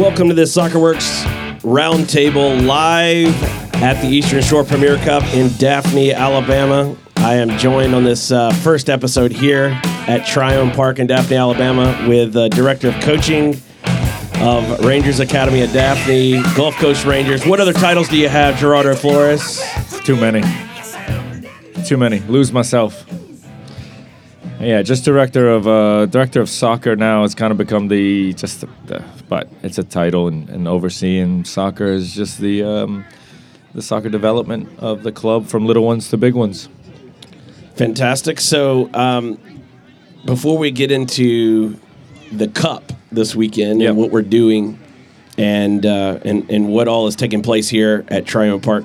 [0.00, 1.24] Welcome to this SoccerWorks
[1.60, 3.26] Roundtable live
[3.82, 6.96] at the Eastern Shore Premier Cup in Daphne, Alabama.
[7.16, 12.06] I am joined on this uh, first episode here at Trione Park in Daphne, Alabama,
[12.08, 13.60] with uh, Director of Coaching
[14.36, 17.44] of Rangers Academy at Daphne, Gulf Coast Rangers.
[17.44, 19.62] What other titles do you have, Gerardo Flores?
[20.06, 20.40] Too many.
[21.84, 22.20] Too many.
[22.20, 23.04] Lose myself.
[24.60, 27.24] Yeah, just director of uh, director of soccer now.
[27.24, 31.44] It's kind of become the just the, the but it's a title and, and overseeing
[31.44, 33.04] soccer is just the um,
[33.74, 36.68] the soccer development of the club from little ones to big ones.
[37.76, 38.38] Fantastic.
[38.38, 39.38] So, um,
[40.26, 41.78] before we get into
[42.30, 43.88] the cup this weekend Yep.
[43.90, 44.78] and what we're doing,
[45.38, 48.84] and uh, and and what all is taking place here at Trione Park,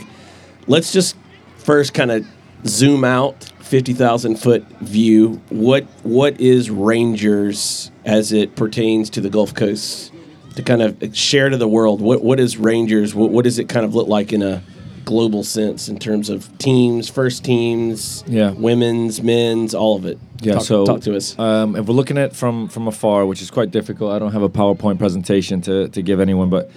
[0.68, 1.18] let's just
[1.58, 2.26] first kind of
[2.66, 5.42] zoom out, fifty thousand foot view.
[5.50, 10.12] What what is Rangers as it pertains to the Gulf Coast?
[10.56, 13.14] To kind of share to the world, what what is Rangers?
[13.14, 14.64] What what does it kind of look like in a
[15.04, 18.52] global sense in terms of teams, first teams, Yeah.
[18.52, 20.18] women's, men's, all of it.
[20.42, 21.38] Yeah, talk, so talk to us.
[21.38, 24.32] Um, if we're looking at it from from afar, which is quite difficult, I don't
[24.32, 26.72] have a PowerPoint presentation to, to give anyone, but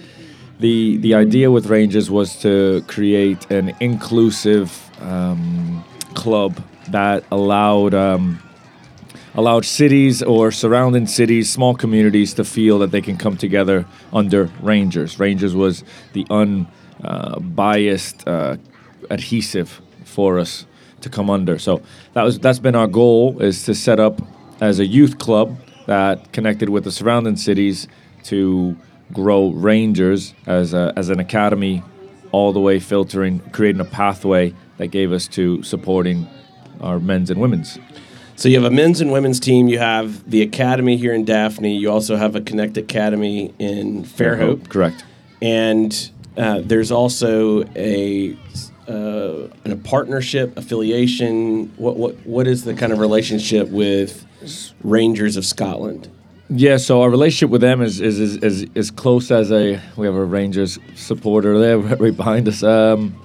[0.59, 4.69] the the idea with Rangers was to create an inclusive
[5.01, 5.83] um,
[6.13, 6.61] club
[6.91, 8.41] that allowed um,
[9.35, 14.49] allowed cities or surrounding cities, small communities, to feel that they can come together under
[14.61, 15.19] Rangers.
[15.19, 18.57] Rangers was the unbiased uh,
[19.09, 20.65] adhesive for us
[21.01, 21.57] to come under.
[21.59, 21.81] So
[22.13, 24.21] that was that's been our goal is to set up
[24.61, 27.87] as a youth club that connected with the surrounding cities
[28.23, 28.77] to
[29.13, 31.81] grow Rangers as a, as an academy,
[32.31, 36.27] all the way filtering, creating a pathway that gave us to supporting
[36.81, 37.77] our men's and women's.
[38.35, 39.67] So you have a men's and women's team.
[39.67, 41.75] You have the academy here in Daphne.
[41.75, 45.03] You also have a Connect Academy in Fairhope, correct.
[45.41, 48.37] and uh, there's also a
[48.87, 51.71] uh, a partnership affiliation.
[51.75, 54.25] What what what is the kind of relationship with
[54.83, 56.09] Rangers of Scotland?
[56.49, 60.05] Yeah, so our relationship with them is is is, is, is close as a we
[60.05, 62.63] have a Rangers supporter there right behind us.
[62.63, 63.19] Um,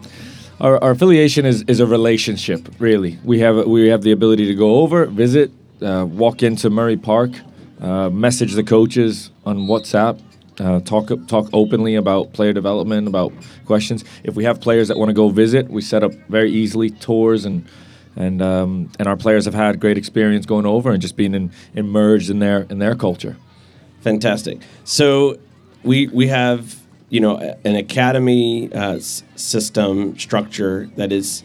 [0.61, 3.19] our, our affiliation is, is a relationship, really.
[3.25, 5.51] We have we have the ability to go over, visit,
[5.83, 7.31] uh, walk into Murray Park,
[7.81, 10.21] uh, message the coaches on WhatsApp,
[10.61, 13.33] uh, talk talk openly about player development, about
[13.67, 14.05] questions.
[14.23, 17.45] If we have players that want to go visit, we set up very easily tours
[17.45, 17.67] and
[18.17, 21.51] and um, and our players have had great experience going over and just being in,
[21.75, 23.37] immersed in their in their culture.
[24.01, 24.61] Fantastic.
[24.85, 25.39] So
[25.83, 26.84] we we have
[27.15, 31.45] you know an academy uh, s- system structure that is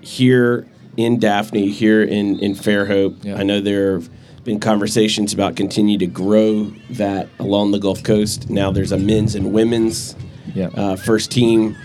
[0.00, 3.22] here in Daphne, here in in Fairhope.
[3.22, 3.36] Yeah.
[3.36, 4.08] I know there have
[4.44, 8.48] been conversations about continue to grow that along the Gulf Coast.
[8.48, 10.16] Now there's a men's and women's
[10.54, 10.68] Yeah.
[10.74, 11.76] uh, first team.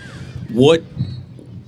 [0.50, 0.82] What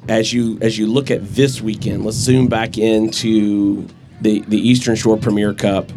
[0.09, 3.87] as you as you look at this weekend, let's zoom back into
[4.22, 5.93] the the Eastern Shore Premier Cup.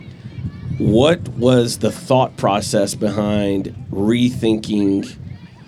[0.77, 5.15] What was the thought process behind rethinking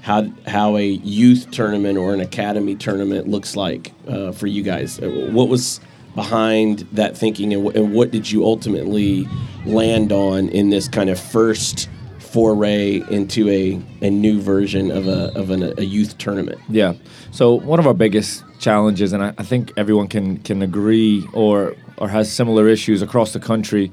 [0.06, 5.00] how how a youth tournament or an academy tournament looks like uh, for you guys?
[5.00, 5.82] Uh, What was
[6.14, 9.28] behind that thinking, and, wh- and what did you ultimately
[9.66, 11.90] land on in this kind of first
[12.20, 16.60] foray into a, a new version of a of an, a youth tournament?
[16.70, 16.94] Yeah.
[17.32, 21.76] So one of our biggest challenges, and I, I think everyone can can agree or
[21.98, 23.92] or has similar issues across the country,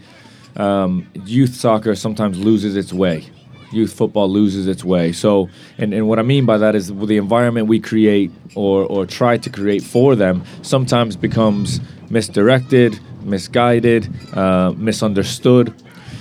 [0.57, 3.25] um, youth soccer sometimes loses its way.
[3.73, 5.13] Youth football loses its way.
[5.13, 9.07] So, and, and what I mean by that is the environment we create or, or
[9.07, 11.81] try to create for them sometimes becomes
[12.11, 15.75] misdirected, misguided, uh, misunderstood.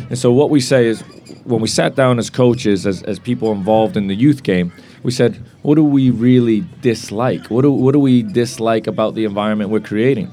[0.09, 1.01] And so, what we say is
[1.44, 4.72] when we sat down as coaches, as, as people involved in the youth game,
[5.03, 7.47] we said, what do we really dislike?
[7.47, 10.31] What do, what do we dislike about the environment we're creating?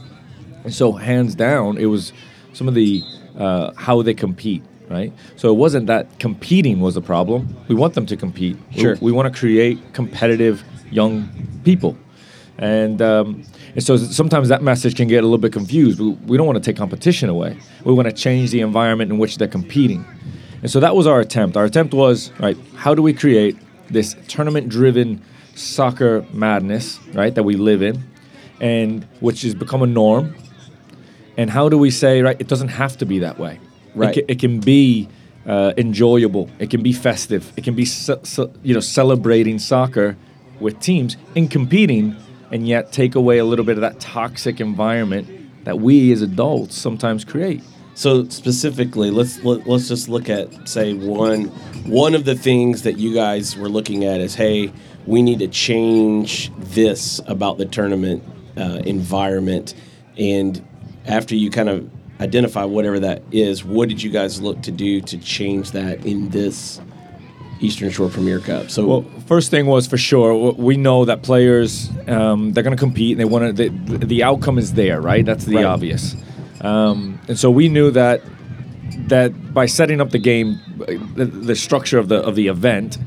[0.64, 2.12] And so, hands down, it was
[2.52, 3.02] some of the
[3.38, 5.12] uh, how they compete, right?
[5.37, 7.55] So it wasn't that competing was a problem.
[7.69, 8.56] We want them to compete.
[8.75, 8.96] We- Sure.
[9.00, 11.29] We, want to create competitive young
[11.64, 11.96] people,
[12.58, 13.43] and um,
[13.75, 16.00] and so sometimes that message can get a little bit confused.
[16.00, 17.58] We, we don't want to take competition away.
[17.85, 20.05] We want to change the environment in which they're competing,
[20.62, 21.56] and so that was our attempt.
[21.56, 22.56] Our attempt was right.
[22.76, 23.56] How do we create
[23.91, 25.23] this tournament-driven
[25.55, 28.05] soccer madness, right, that we live in,
[28.61, 30.34] and which has become a norm
[31.37, 33.58] and how do we say right it doesn't have to be that way
[33.94, 34.17] Right.
[34.17, 35.08] it, can, it can be
[35.46, 36.50] uh, enjoyable.
[36.58, 37.52] It can be festive.
[37.56, 40.17] It can be ce- ce- you know celebrating soccer
[40.61, 42.17] with teams and competing
[42.50, 45.29] and yet take away a little bit of that toxic environment
[45.64, 47.62] that we as adults sometimes create.
[47.94, 51.46] So specifically, let's let, let's just look at say one
[51.84, 54.73] one of the things that you guys were looking at is hey,
[55.06, 58.23] we need to change this about the tournament
[58.56, 59.75] uh, environment,
[60.17, 60.64] and
[61.06, 65.00] after you kind of identify whatever that is, what did you guys look to do
[65.03, 66.81] to change that in this
[67.61, 68.70] Eastern Shore Premier Cup?
[68.70, 72.81] So Well, first thing was for sure we know that players um, they're going to
[72.81, 73.69] compete and they want to.
[73.70, 75.25] The, the outcome is there, right?
[75.25, 75.65] That's the Right.
[75.65, 76.15] obvious.
[76.61, 78.23] Um, and so we knew that
[79.09, 80.59] that by setting up the game,
[81.15, 82.99] the, the structure of the of the event,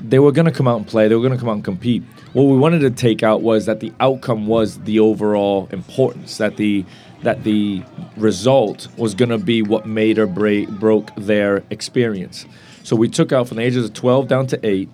[0.00, 1.08] they were going to come out and play.
[1.08, 2.02] They were going to come out and compete.
[2.32, 6.38] What we wanted to take out was that the outcome was the overall importance.
[6.38, 6.84] That the
[7.22, 7.82] that the
[8.16, 12.46] result was going to be what made or break, broke their experience.
[12.82, 14.88] So we took out from the ages of 12 down to 8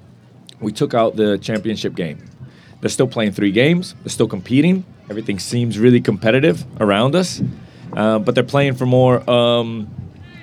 [0.63, 2.19] we took out the championship game.
[2.81, 3.95] They're still playing three games.
[4.03, 4.85] They're still competing.
[5.11, 7.43] Everything seems really competitive around us,
[7.93, 9.93] uh, but they're playing for more, um,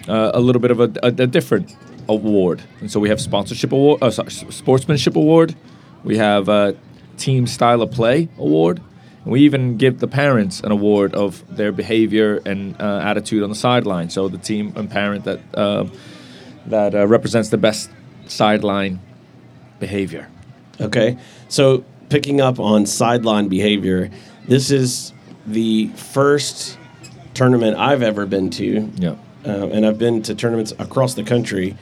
[0.08, 1.76] uh, a little bit of a, a, a different
[2.08, 2.62] award.
[2.82, 5.56] And so we have sponsorship award, uh, sorry, sportsmanship award.
[6.04, 6.76] We have a
[7.18, 8.82] team style of play award.
[9.26, 13.56] We even give the parents an award of their behavior and uh, attitude on the
[13.56, 14.10] sideline.
[14.10, 15.86] So the team and parent that uh,
[16.68, 17.90] that uh, represents the best
[18.28, 19.00] sideline
[19.80, 20.30] behavior.
[20.80, 21.18] Okay.
[21.48, 24.10] So picking up on sideline behavior,
[24.48, 25.14] this is
[25.46, 26.78] the first
[27.34, 28.90] tournament I've ever been to.
[28.96, 29.16] Yeah.
[29.46, 31.78] Uh, and I've been to tournaments across the country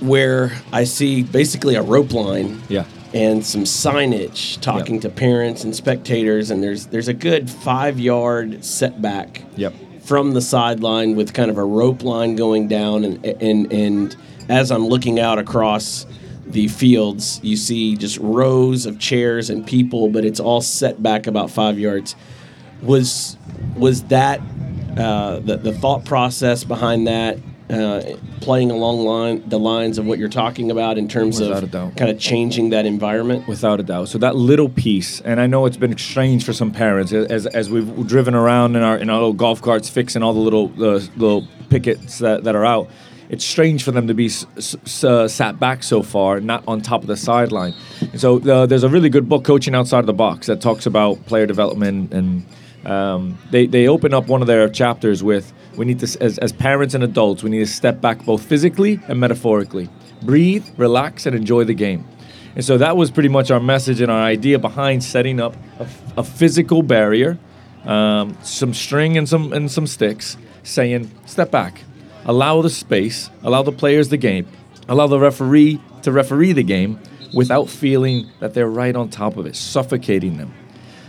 [0.00, 2.84] where I see basically a rope line Yeah.
[3.12, 5.02] And some signage talking Yep.
[5.02, 9.74] to parents and spectators, and there's there's a good five yard setback Yep.
[10.02, 14.16] from the sideline with kind of a rope line going down, and and and
[14.48, 16.06] as I'm looking out across
[16.46, 21.26] the fields, you see just rows of chairs and people, but it's all set back
[21.28, 22.16] about five yards.
[22.82, 23.36] Was
[23.76, 24.40] was that
[24.96, 27.38] uh, the the thought process behind that?
[27.70, 31.70] Uh, playing along line the lines of what you're talking about in terms Without of
[31.96, 33.46] kind of changing that environment.
[33.46, 34.08] Without a doubt.
[34.08, 37.70] So that little piece, and I know it's been strange for some parents as, as
[37.70, 40.98] we've driven around in our in our little golf carts, fixing all the little uh,
[41.16, 42.88] little pickets that, that are out.
[43.28, 46.64] It's strange for them to be s- s- s- uh, sat back so far, not
[46.66, 47.74] on top of the sideline.
[48.16, 51.24] So uh, there's a really good book, Coaching Outside of the Box, that talks about
[51.26, 52.44] player development, and
[52.84, 56.52] um, they they open up one of their chapters with we need to as, as
[56.52, 59.88] parents and adults we need to step back both physically and metaphorically,
[60.22, 62.06] breathe, relax, and enjoy the game.
[62.54, 65.86] And so that was pretty much our message and our idea behind setting up a,
[66.18, 67.38] a physical barrier,
[67.84, 71.82] um, some string and some and some sticks, saying step back,
[72.24, 74.46] allow the space, allow the players the game,
[74.88, 76.98] allow the referee to referee the game
[77.32, 80.52] without feeling that they're right on top of it, suffocating them.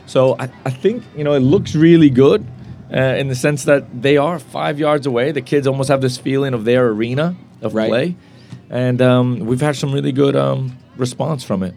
[0.06, 2.46] So I, I think you know it looks really good
[2.94, 5.32] uh, in the sense that they are five yards away.
[5.32, 7.90] The kids almost have this feeling of their arena of Right.
[7.90, 8.16] play,
[8.70, 11.74] and um, we've had some really good um, response from it.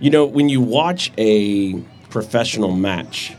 [0.00, 1.74] You know, when you watch a
[2.10, 3.34] professional match,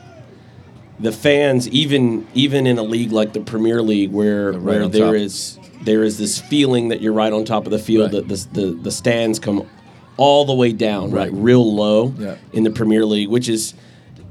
[1.00, 5.06] the fans, even even in a league like the Premier League, where right where there
[5.08, 5.16] top.
[5.16, 8.28] is there is this feeling that you're right on top of the field, Right.
[8.28, 9.68] that the, the the stands come
[10.16, 11.34] all the way down, right, Right.
[11.34, 12.36] real low Yeah.
[12.54, 13.74] in the Premier League, which is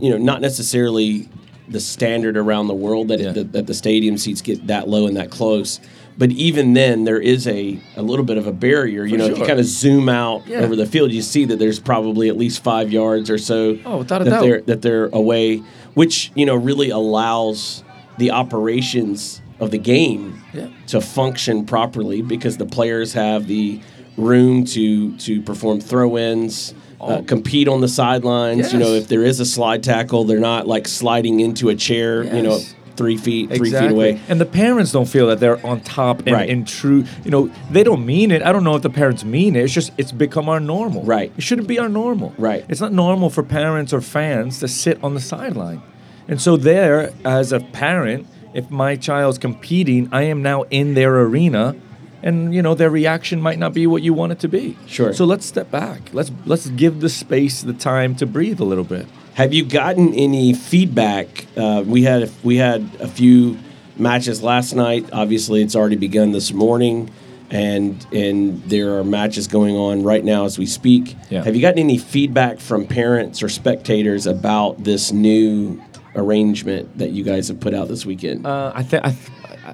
[0.00, 1.29] you know not necessarily
[1.72, 3.30] the standard around the world that, Yeah.
[3.30, 5.80] it, that that the stadium seats get that low and that close.
[6.19, 9.05] But even then, there is a, a little bit of a barrier.
[9.05, 10.58] You For know, if you kind of zoom out Yeah.
[10.58, 13.98] over the field, you see that there's probably at least five yards or so Oh,
[13.98, 14.43] without a that doubt.
[14.43, 15.62] they're that they're away,
[15.94, 17.82] which you know really allows
[18.19, 20.69] the operations of the game Yeah.
[20.88, 23.81] to function properly because the players have the
[24.19, 28.73] room to to perform throw-ins, uh, compete on the sidelines.
[28.73, 32.23] You know, if there is a slide tackle, they're not like sliding into a chair.
[32.25, 32.59] You know,
[32.97, 34.21] three feet, three feet away.
[34.29, 36.49] And the parents don't feel that they're on top and Right.
[36.49, 37.05] in true.
[37.25, 38.43] You know, they don't mean it.
[38.43, 39.65] I don't know if the parents mean it.
[39.65, 41.03] It's just it's become our normal.
[41.03, 41.32] Right.
[41.37, 42.35] It shouldn't be our normal.
[42.39, 42.65] Right.
[42.69, 45.82] It's not normal for parents or fans to sit on the sideline.
[46.29, 51.19] And so there, as a parent, if my child's competing, I am now in their
[51.23, 51.75] arena.
[52.22, 54.76] And you know their reaction might not be what you want it to be.
[54.86, 55.12] Sure.
[55.12, 56.00] So let's step back.
[56.12, 59.06] Let's let's give the space, the time to breathe a little bit.
[59.34, 61.46] Have you gotten any feedback?
[61.56, 63.58] Uh, we had we had a few
[63.96, 65.08] matches last night.
[65.12, 67.10] Obviously, it's already begun this morning,
[67.50, 71.17] and and there are matches going on right now as we speak.
[71.31, 71.43] Yeah.
[71.44, 75.82] Have you gotten any feedback from parents or spectators about this new
[76.14, 78.46] arrangement that you guys have put out this weekend?
[78.46, 79.31] Uh, I think I, th-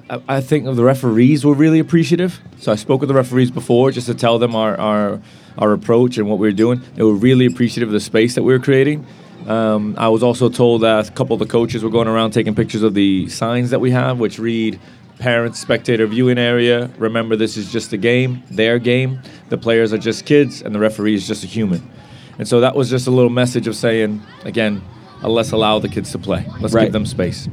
[0.09, 2.39] I, I think the referees were really appreciative.
[2.59, 5.21] So I spoke with the referees before just to tell them our our,
[5.57, 6.81] our approach and what we were doing.
[6.95, 9.05] They were really appreciative of the space that we were creating.
[9.47, 12.53] Um, I was also told that a couple of the coaches were going around taking
[12.55, 14.79] pictures of the signs that we have, which read
[15.17, 16.89] parents, spectator viewing area.
[16.97, 19.19] Remember, this is just a game, their game.
[19.49, 21.89] The players are just kids, and the referee is just a human.
[22.37, 24.81] And so that was just a little message of saying, again,
[25.23, 26.45] let's allow the kids to play.
[26.61, 26.83] Let's Right.
[26.83, 27.49] give them space.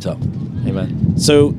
[0.00, 0.12] So,
[0.66, 1.18] amen.
[1.18, 1.54] So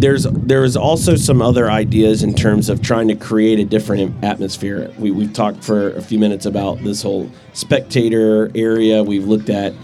[0.00, 4.90] there's there's also some other ideas in terms of trying to create a different atmosphere.
[4.98, 9.02] We we've talked for a few minutes about this whole spectator area.
[9.02, 9.74] We've looked at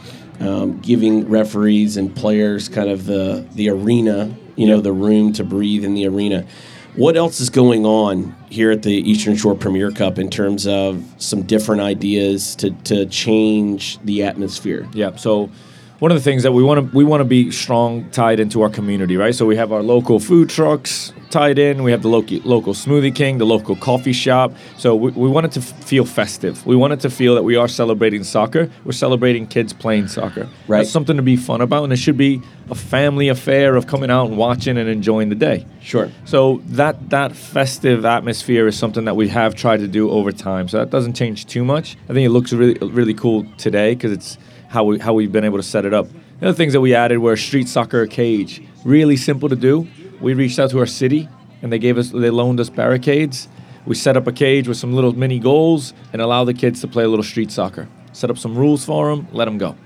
[0.40, 5.44] um, giving referees and players kind of the the arena, you know, the room to
[5.44, 6.46] breathe in the arena.
[6.94, 11.04] What else is going on here at the Eastern Shore Premier Cup in terms of
[11.18, 14.88] some different ideas to, to change the atmosphere?
[14.94, 15.14] Yeah.
[15.16, 15.50] So
[15.98, 18.62] one of the things that we want to we want to be strong tied into
[18.62, 19.34] our community, right?
[19.34, 21.82] So we have our local food trucks tied in.
[21.82, 24.52] We have the local local smoothie king, the local coffee shop.
[24.76, 26.64] So we, we want it to f- feel festive.
[26.66, 28.70] We want it to feel that we are celebrating soccer.
[28.84, 30.48] We're celebrating kids playing soccer.
[30.68, 30.78] Right.
[30.78, 34.10] That's something to be fun about, and it should be a family affair of coming
[34.10, 35.66] out and watching and enjoying the day.
[35.80, 36.10] Sure.
[36.26, 40.68] So that that festive atmosphere is something that we have tried to do over time.
[40.68, 41.96] So that doesn't change too much.
[42.08, 44.36] I think it looks really really cool today because it's
[44.68, 46.08] how we how we've been able to set it up.
[46.40, 48.62] The other things that we added were a street soccer cage.
[48.84, 49.86] Really simple to do.
[50.20, 51.28] We reached out to our city
[51.62, 53.48] and they gave us they loaned us barricades.
[53.86, 56.88] We set up a cage with some little mini goals and allow the kids to
[56.88, 57.88] play a little street soccer.
[58.12, 59.76] Set up some rules for them, let them go.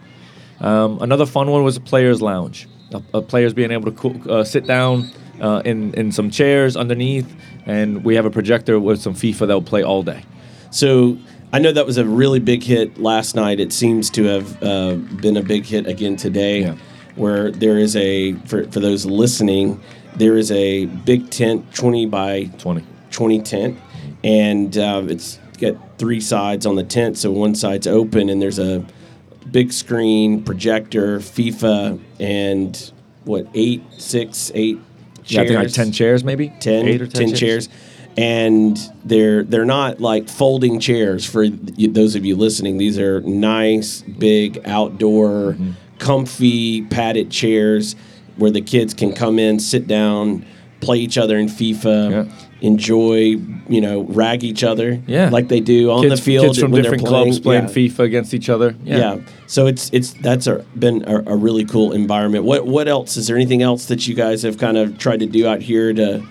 [0.61, 2.69] Um, another fun one was a players' lounge.
[2.93, 5.11] Uh, uh, players being able to uh, sit down
[5.41, 7.33] uh, in in some chairs underneath,
[7.67, 10.25] and we have a projector with some FIFA that will play all day.
[10.71, 11.19] So
[11.53, 13.59] I know that was a really big hit last night.
[13.59, 16.77] It seems to have uh, been a big hit again today, Yeah.
[17.17, 19.81] where there is a for for those listening,
[20.17, 22.85] there is a big tent, twenty by Twenty.
[23.11, 23.79] 20 tent,
[24.23, 27.19] and uh, it's got three sides on the tent.
[27.19, 28.85] So one side's open, and there's a
[29.51, 32.93] big screen, projector, FIFA, and
[33.25, 34.79] what eight, six, eight
[35.25, 35.33] chairs.
[35.33, 37.69] Yeah, I think like ten chairs, maybe 10, eight or 10 chairs.
[38.21, 42.77] And they're they're not like folding chairs for those of you listening.
[42.77, 45.71] These are nice, big, outdoor, Mm-hmm.
[45.99, 47.95] comfy, padded chairs
[48.37, 50.45] where the kids can come in, sit down,
[50.81, 52.25] play each other in FIFA, Yeah.
[52.63, 53.37] enjoy,
[53.69, 55.29] you know, rag each other, Yeah.
[55.31, 57.25] like they do on Kids, the field kids from different playing.
[57.25, 57.75] clubs playing Yeah.
[57.75, 58.75] FIFA against each other.
[58.85, 59.19] Yeah.
[59.47, 62.45] So it's it's that's a, been a, a really cool environment.
[62.45, 63.37] What what else is there?
[63.37, 66.23] Anything else that you guys have kind of tried to do out here to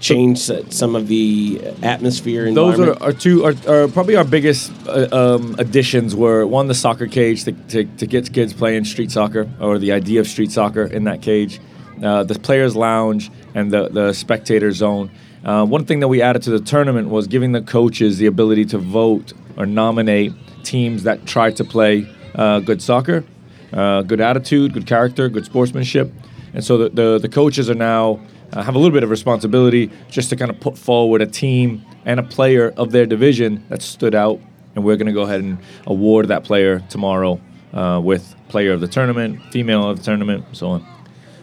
[0.00, 2.52] change some of the atmosphere?
[2.52, 6.14] Those are, are two are, are probably our biggest uh, um, additions.
[6.14, 9.92] Were one the soccer cage to, to, to get kids playing street soccer or the
[9.92, 11.60] idea of street soccer in that cage,
[12.02, 15.10] uh, the players lounge and the the spectator zone.
[15.44, 18.64] Uh, one thing that we added to the tournament was giving the coaches the ability
[18.64, 20.32] to vote or nominate
[20.64, 23.24] teams that try to play uh, good soccer,
[23.72, 26.12] uh, good attitude, good character, good sportsmanship,
[26.52, 28.20] and so the the, the coaches are now
[28.52, 31.84] uh, have a little bit of responsibility just to kind of put forward a team
[32.04, 34.40] and a player of their division that stood out,
[34.74, 37.40] and we're going to go ahead and award that player tomorrow
[37.72, 40.86] uh, with player of the tournament, female of the tournament, so on.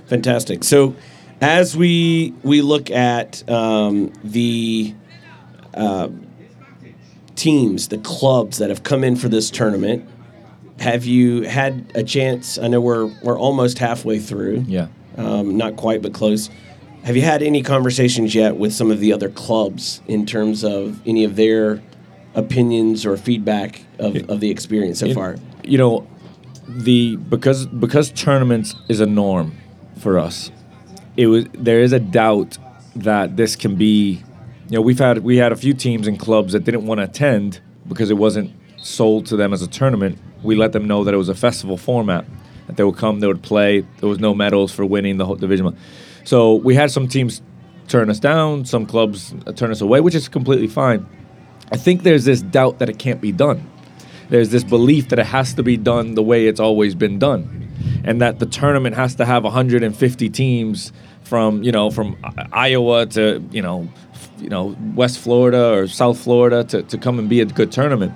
[0.08, 0.64] Fantastic.
[0.64, 0.96] So,
[1.42, 4.94] as we we look at um, the
[5.74, 6.10] uh,
[7.36, 10.08] teams, the clubs that have come in for this tournament,
[10.80, 12.58] have you had a chance?
[12.58, 14.66] I know we're we're almost halfway through.
[14.68, 14.88] Yeah.
[15.18, 16.50] um, not quite, but close.
[17.04, 21.06] Have you had any conversations yet with some of the other clubs in terms of
[21.06, 21.82] any of their
[22.34, 25.36] opinions or feedback of, of the experience so In- far?
[25.64, 26.08] You know,
[26.68, 29.58] the because because tournaments is a norm
[30.00, 30.50] for us.
[31.18, 32.58] It was there is a doubt
[32.96, 34.24] that this can be.
[34.70, 37.04] You know, we've had we had a few teams and clubs that didn't want to
[37.04, 40.18] attend because it wasn't sold to them as a tournament.
[40.42, 42.26] We let them know that it was a festival format.
[42.68, 43.82] That they would come, they would play.
[44.00, 45.78] There was no medals for winning the whole division.
[46.24, 47.42] So we had some teams
[47.88, 51.06] turn us down, some clubs uh, turn us away, which is completely fine.
[51.72, 53.70] I think there's this doubt that it can't be done.
[54.30, 57.70] There's this belief that it has to be done the way it's always been done,
[58.04, 62.18] and that the tournament has to have 150 teams from you know from
[62.52, 63.88] Iowa to you know
[64.40, 68.14] you know West Florida or South Florida to, to come and be a good tournament.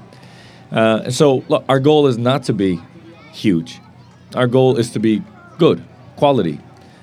[0.71, 2.79] Uh, and so look, our goal is not to be
[3.31, 3.79] huge.
[4.35, 5.23] Our goal is to be
[5.57, 5.83] good,
[6.15, 6.59] quality,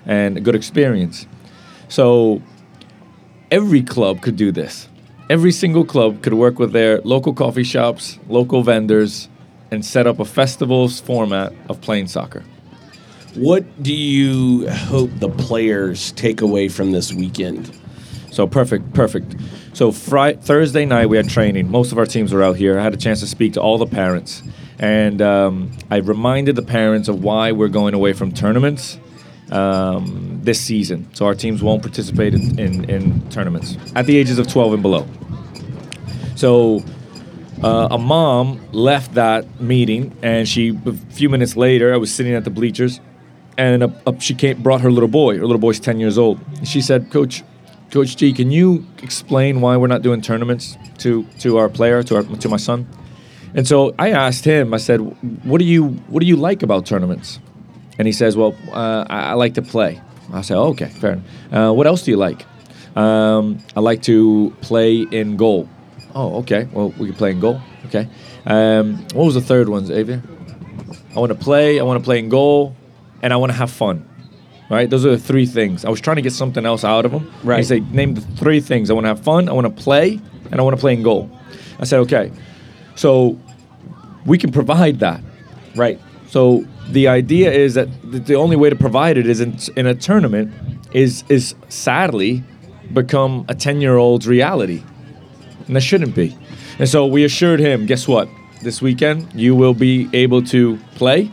[0.07, 1.27] and a good experience.
[1.89, 2.43] So
[3.51, 4.89] every club could do this.
[5.31, 9.29] Every single club could work with their local coffee shops, local vendors,
[9.71, 12.45] and set up a festivals format of playing soccer.
[13.35, 17.77] What do you hope the players take away from this weekend?
[18.31, 19.35] So perfect, perfect.
[19.73, 21.71] So Friday, Thursday night we had training.
[21.71, 22.79] Most of our teams were out here.
[22.79, 24.43] I had a chance to speak to all the parents,
[24.79, 28.99] And um, I reminded the parents of why we're going away from tournaments
[29.51, 31.09] um, this season.
[31.15, 34.83] So our teams won't participate in, in, in tournaments at the ages of 12 and
[34.83, 35.07] below.
[36.37, 36.83] So
[37.63, 42.35] uh, a mom left that meeting, and she a few minutes later, I was sitting
[42.35, 43.01] at the bleachers,
[43.57, 45.37] and a, she came, brought her little boy.
[45.37, 46.41] Her little boy's 10 years old.
[46.65, 47.43] She said, "Coach,
[47.91, 52.17] Coach G, can you explain why we're not doing tournaments to to our player, to
[52.17, 52.87] our to my son?"
[53.55, 54.75] And so I asked him.
[54.75, 54.99] I said,
[55.45, 57.39] "What do you what do you like about tournaments?"
[57.99, 60.01] And he says, "Well, uh, I, I, like to play."
[60.33, 61.23] I said, oh, "Okay, fair.
[61.53, 62.45] Uh, what else do you like?"
[62.97, 65.69] Um, I like to play in goal.
[66.15, 66.69] Oh, okay.
[66.73, 67.61] Well, we can play in goal.
[67.87, 68.09] Okay.
[68.47, 70.23] Um, what was the third one, Xavier?
[71.15, 71.81] I want to play.
[71.81, 72.75] I want to play in goal,
[73.23, 74.09] and I want to have fun.
[74.71, 74.89] Right.
[74.89, 75.85] Those are the three things.
[75.85, 77.31] I was trying to get something else out of him.
[77.43, 77.59] Right.
[77.59, 78.91] He said, "Name the three things.
[78.91, 79.49] I want to have fun.
[79.49, 80.21] I want to play,
[80.51, 81.31] and I want to play in goal."
[81.79, 82.33] I said, "Okay."
[82.95, 83.39] So
[84.25, 85.21] we can provide that.
[85.75, 86.01] Right.
[86.29, 89.95] So the idea is that the only way to provide it is in, in a
[89.95, 90.53] tournament
[90.93, 92.45] is is sadly
[92.93, 94.83] become a 10 year old's reality.
[95.67, 96.37] And that shouldn't be.
[96.79, 98.29] And so we assured him guess what?
[98.63, 101.31] This weekend you will be able to play.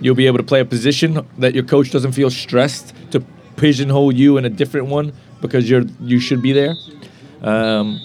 [0.00, 3.20] You'll be able to play a position that your coach doesn't feel stressed to
[3.56, 6.74] pigeonhole you in a different one because you're you should be there.
[7.42, 8.00] Um,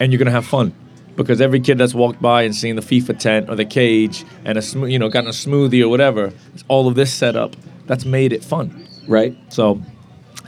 [0.00, 0.74] and you're gonna have fun
[1.16, 4.58] because every kid that's walked by and seen the FIFA tent or the cage and
[4.58, 6.32] a sm- you know gotten a smoothie or whatever,
[6.68, 8.86] all of this setup that's made it fun.
[9.06, 9.36] Right.
[9.48, 9.80] So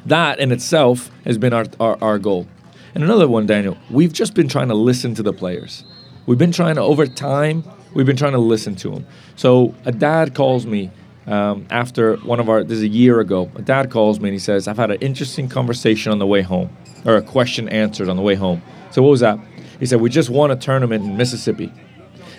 [0.06, 2.46] that in itself has been our, our, our goal.
[2.94, 5.84] And another one, Daniel, we've just been trying to listen to the players.
[6.26, 7.64] We've been trying to over time.
[7.92, 9.06] We've been trying to listen to them.
[9.36, 10.90] So a dad calls me
[11.26, 12.62] um, after one of our.
[12.62, 13.50] This is a year ago.
[13.56, 16.42] A dad calls me and he says, "I've had an interesting conversation on the way
[16.42, 19.38] home, or a question answered on the way home." So what was that?
[19.78, 21.72] He said, We just won a tournament in Mississippi.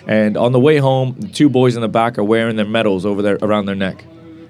[0.06, 3.04] And on the way home, the two boys in the back are wearing their medals
[3.04, 4.04] over there around their neck.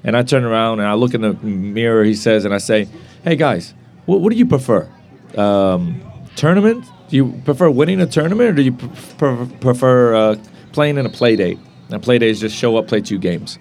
[0.04, 2.88] And I turn around and I look in the mirror, he says, and I say,
[3.24, 3.74] Hey guys,
[4.04, 4.88] what, what do you prefer?
[5.36, 6.00] Um,
[6.36, 6.84] tournament?
[7.08, 10.36] Do you prefer winning a tournament or do you pre- prefer uh,
[10.72, 11.58] playing in a play date?
[11.90, 13.58] And play date is just show up, play two games.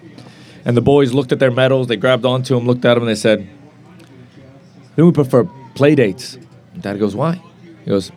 [0.64, 3.08] And the boys looked at their medals, they grabbed onto them, looked at them, and
[3.08, 3.48] they said,
[4.96, 6.34] Who we prefer play dates?
[6.74, 7.40] And Dad goes, Why?
[7.84, 8.10] He goes,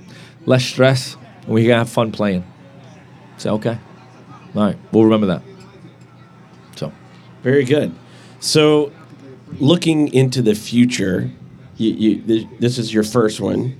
[0.45, 2.45] less stress, and we can have fun playing.
[3.37, 3.79] So okay,
[4.55, 5.41] all right, we'll remember that.
[6.75, 6.91] So,
[7.43, 7.93] very good.
[8.39, 8.91] So,
[9.59, 11.29] looking into the future,
[11.77, 13.79] you, you, this is your first one,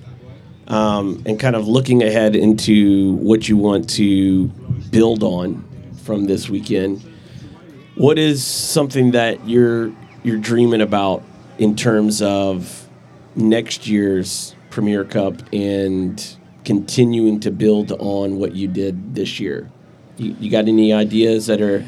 [0.68, 4.46] um, and kind of looking ahead into what you want to
[4.90, 5.64] build on
[6.04, 7.02] from this weekend.
[7.96, 9.92] What is something that you're
[10.22, 11.22] you're dreaming about
[11.58, 12.88] in terms of
[13.34, 16.36] next year's Premier Cup and
[16.70, 19.68] continuing to build on what you did this year?
[20.18, 21.86] You, you got any ideas that are in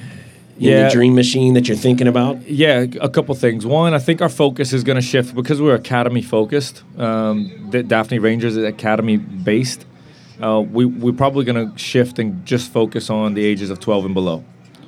[0.56, 0.88] yeah.
[0.88, 2.42] the dream machine that you're thinking about?
[2.48, 3.64] Yeah, a couple things.
[3.64, 6.82] One, I think our focus is going to shift because we're academy focused.
[6.98, 9.86] Um, the Daphne Rangers is academy based.
[10.42, 14.06] Uh, we, we're probably going to shift and just focus on the ages of 12
[14.06, 14.42] and below.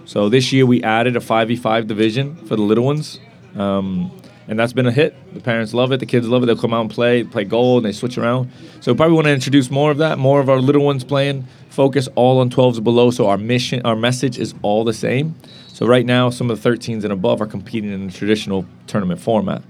[0.07, 3.21] So this year we added a 5v5 division for the little ones.
[3.55, 4.11] Um,
[4.47, 5.15] and that's been a hit.
[5.35, 6.01] The parents love it.
[6.01, 6.47] The kids love it.
[6.47, 8.51] They'll come out and play, play goal, and they switch around.
[8.81, 11.47] So we probably want to introduce more of that, more of our little ones playing.
[11.71, 13.11] Focus all on 12s below.
[13.11, 15.35] So our mission, our message is all the same.
[15.69, 19.21] So right now, some of the 13s and above are competing in the traditional tournament
[19.21, 19.63] format.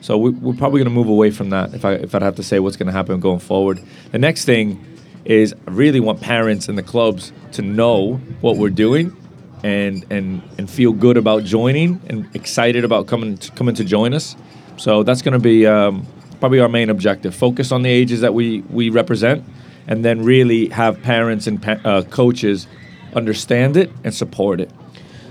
[0.00, 1.74] So we, are probably going to move away from that.
[1.74, 4.44] If I if I'd have to say what's going to happen going forward, the next
[4.44, 4.84] thing
[5.24, 9.16] is I really want parents and the clubs to know what we're doing
[9.62, 14.14] and and and feel good about joining and excited about coming to, coming to join
[14.14, 14.36] us.
[14.76, 16.06] So that's going to be um,
[16.40, 17.34] probably our main objective.
[17.34, 19.44] Focus on the ages that we we represent,
[19.86, 22.66] and then really have parents and pa- uh, coaches
[23.14, 24.70] understand it and support it.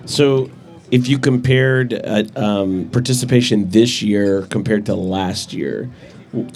[0.05, 0.49] So,
[0.89, 5.89] if you compared uh, um, participation this year compared to last year,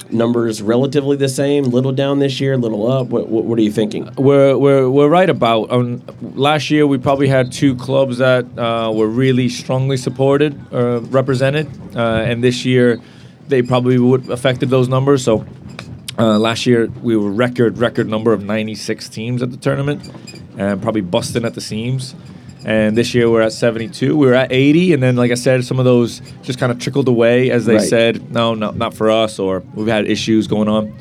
[0.10, 3.08] numbers relatively the same, little down this year, little up?
[3.08, 4.10] What, what, what are you thinking?
[4.18, 5.72] We're, we're, we're right about.
[5.72, 6.04] Um,
[6.36, 11.68] last year, we probably had two clubs that uh, were really strongly supported, uh, represented,
[11.96, 13.02] uh, and this year,
[13.48, 15.24] they probably would affected those numbers.
[15.24, 15.46] So
[16.18, 20.10] uh, last year, we were record record number of 96 teams at the tournament,
[20.58, 22.16] and probably busting at the seams.
[22.64, 24.16] And this year we're at 72.
[24.16, 26.80] We were at 80, and then, like I said, some of those just kind of
[26.80, 27.88] trickled away as they right.
[27.88, 30.96] said, no, no, not for us, or we've had issues going on.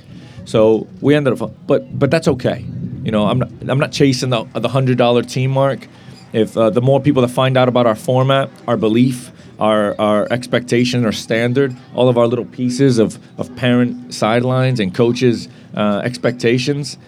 [0.46, 2.64] So we ended up, but but that's okay.
[3.04, 5.86] You know, I'm not I'm not chasing the the hundred dollar team mark.
[6.32, 10.26] If uh, the more people that find out about our format, our belief, our our
[10.32, 16.00] expectation, our standard, all of our little pieces of of parent sidelines and coaches' uh,
[16.04, 16.98] expectations,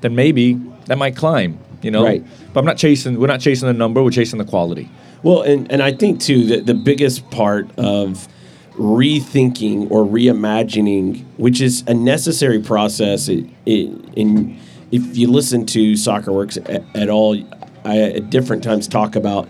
[0.00, 0.54] then maybe
[0.86, 2.24] that might climb You know, Right.
[2.52, 3.18] but I'm not chasing.
[3.20, 4.02] We're not chasing the number.
[4.02, 4.90] We're chasing the quality.
[5.22, 8.26] Well, and, and I think too that the biggest part of
[8.72, 14.58] rethinking or reimagining, which is a necessary process, it, it, in
[14.90, 17.36] if you listen to Soccer Works at, at all,
[17.84, 19.48] I at different times talk about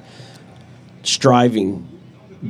[1.03, 1.87] striving,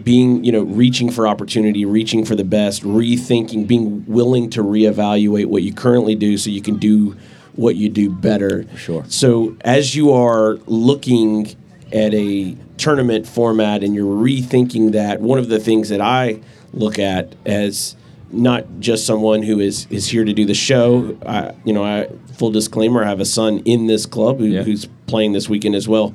[0.02, 5.46] being you know reaching for opportunity, reaching for the best, rethinking, being willing to reevaluate
[5.46, 7.16] what you currently do so you can do
[7.58, 8.64] what you do better.
[8.76, 9.04] Sure.
[9.08, 11.56] So as you are looking
[11.92, 16.38] at a tournament format and you're rethinking that, one of the things that I
[16.72, 17.96] look at as
[18.30, 21.18] not just someone who is is here to do the show.
[21.26, 24.62] I, you know, I full disclaimer, I have a son in this club who, Yeah.
[24.62, 26.14] who's playing this weekend as well.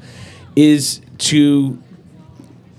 [0.56, 1.77] Is to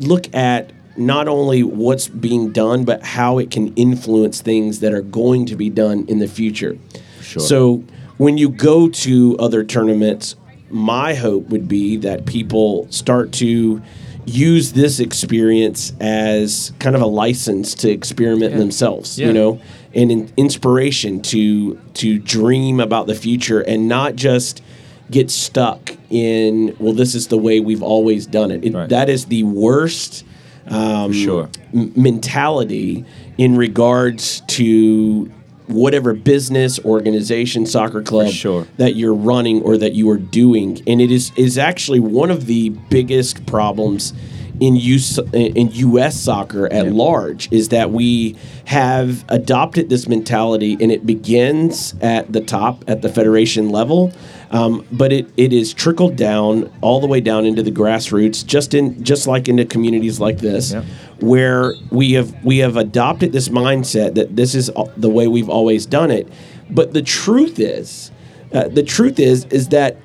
[0.00, 5.02] look at not only what's being done, but how it can influence things that are
[5.02, 6.78] going to be done in the future.
[7.20, 7.42] Sure.
[7.42, 7.82] So
[8.18, 10.36] when you go to other tournaments,
[10.70, 13.80] my hope would be that people start to
[14.26, 19.26] use this experience as kind of a license to experiment themselves, Yeah.
[19.28, 19.60] you know,
[19.94, 24.62] and an inspiration to to dream about the future and not just
[25.10, 28.88] get stuck in well this is the way we've always done it, It- Right.
[28.88, 30.24] that is the worst
[30.66, 31.48] um, Sure.
[31.74, 33.04] m- mentality
[33.36, 35.30] in regards to
[35.66, 38.66] whatever business organization soccer club sure.
[38.76, 42.46] that you're running or that you are doing and it is is actually one of
[42.46, 44.12] the biggest problems
[44.60, 50.92] in US, in US soccer at large is that we have adopted this mentality and
[50.92, 54.12] it begins at the top at the federation level
[54.50, 58.74] um, but it, it is trickled down all the way down into the grassroots just
[58.74, 60.84] in just like into communities like this Yeah.
[61.24, 65.86] Where we have we have adopted this mindset that this is the way we've always
[65.86, 66.28] done it.
[66.70, 68.10] But the truth is,
[68.52, 69.96] uh, the truth is, is that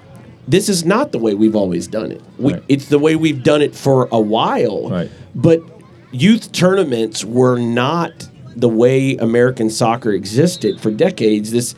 [0.47, 2.21] this is not the way we've always done it.
[2.37, 2.63] We, Right.
[2.67, 4.89] It's the way we've done it for a while.
[4.89, 5.11] Right.
[5.35, 5.61] But
[6.11, 11.51] youth tournaments were not the way American soccer existed for decades.
[11.51, 11.75] This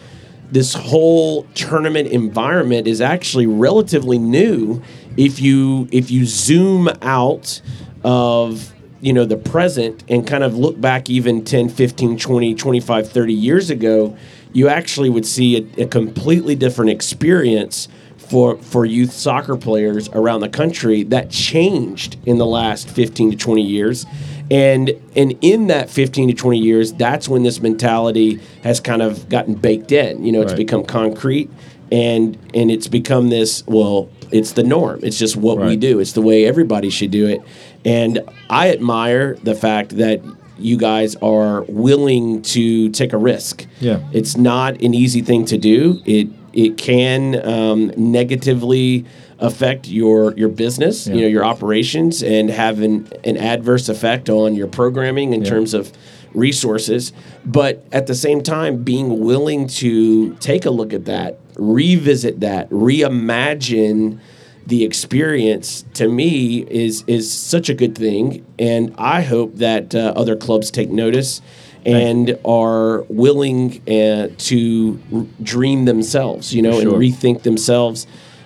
[0.51, 4.81] this whole tournament environment is actually relatively new
[5.17, 7.61] if you if you zoom out
[8.03, 13.09] of you know the present and kind of look back even 10 15 20 25
[13.11, 14.15] 30 years ago
[14.53, 17.87] you actually would see a, a completely different experience
[18.31, 23.37] for for youth soccer players around the country that changed in the last 15 to
[23.37, 24.05] 20 years.
[24.49, 29.27] And and in that 15 to 20 years that's when this mentality has kind of
[29.27, 30.23] gotten baked in.
[30.23, 30.57] You know it's Right.
[30.57, 31.49] become concrete
[31.91, 35.01] and and it's become this well it's the norm.
[35.03, 35.99] It's just what we do.
[35.99, 37.41] It's the way everybody should do it
[37.85, 40.21] and i admire the fact that
[40.57, 43.99] you guys are willing to take a risk Yeah.
[44.11, 49.05] it's not an easy thing to do it it can um, negatively
[49.39, 54.53] affect your your business you know your operations and have an, an adverse effect on
[54.55, 55.49] your programming in Yeah.
[55.49, 55.91] terms of
[56.33, 57.11] resources
[57.45, 62.69] but at the same time being willing to take a look at that revisit that
[62.69, 64.19] reimagine
[64.67, 70.13] the experience to me is is such a good thing and i hope that uh,
[70.15, 71.41] other clubs take notice
[71.83, 76.93] and are willing uh, to r- dream themselves you know Sure.
[76.93, 78.05] and rethink themselves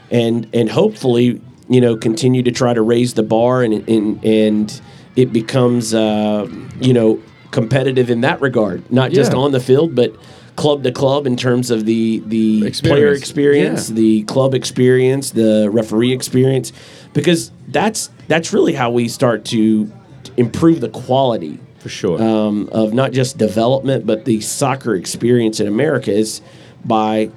[0.10, 4.82] and and hopefully you know continue to try to raise the bar and and, and
[5.17, 6.47] it becomes uh,
[6.80, 7.19] you know
[7.51, 9.39] competitive in that regard not just Yeah.
[9.39, 10.15] on the field but
[10.55, 13.19] club to club in terms of the the player Experience.
[13.19, 13.95] experience Yeah.
[13.95, 16.71] the club experience the referee experience
[17.13, 19.91] because that's that's really how we start to
[20.37, 22.21] improve the quality For sure.
[22.21, 26.41] um, of not just development, but the soccer experience in America is
[26.83, 27.31] by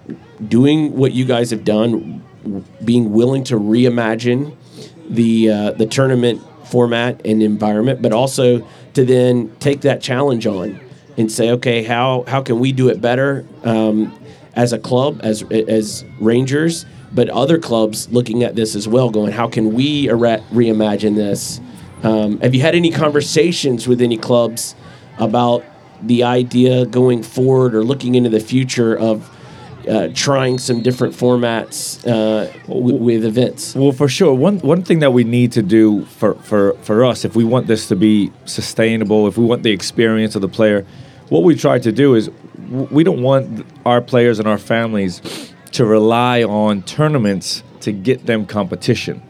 [0.47, 2.23] doing what you guys have done,
[2.85, 4.55] being willing to reimagine
[5.09, 10.79] the uh, the tournament format and environment, but also to then take that challenge on
[11.19, 14.19] and say, okay, how how can we do it better um,
[14.55, 19.33] as a club, as as Rangers, but other clubs looking at this as well, going,
[19.33, 21.61] how can we ere- reimagine this?
[22.03, 24.75] Um, have you had any conversations with any clubs
[25.19, 25.65] about
[26.01, 29.29] the idea going forward or looking into the future of
[29.89, 33.75] uh, trying some different formats uh, w- with events?
[33.75, 34.33] Well, for sure.
[34.35, 37.67] One one thing that we need to do for, for, for us, if we want
[37.67, 40.87] this to be sustainable, if we want the experience of the player,
[41.29, 42.31] what we try to do is
[42.69, 48.47] we don't want our players and our families to rely on tournaments to get them
[48.47, 49.23] competition.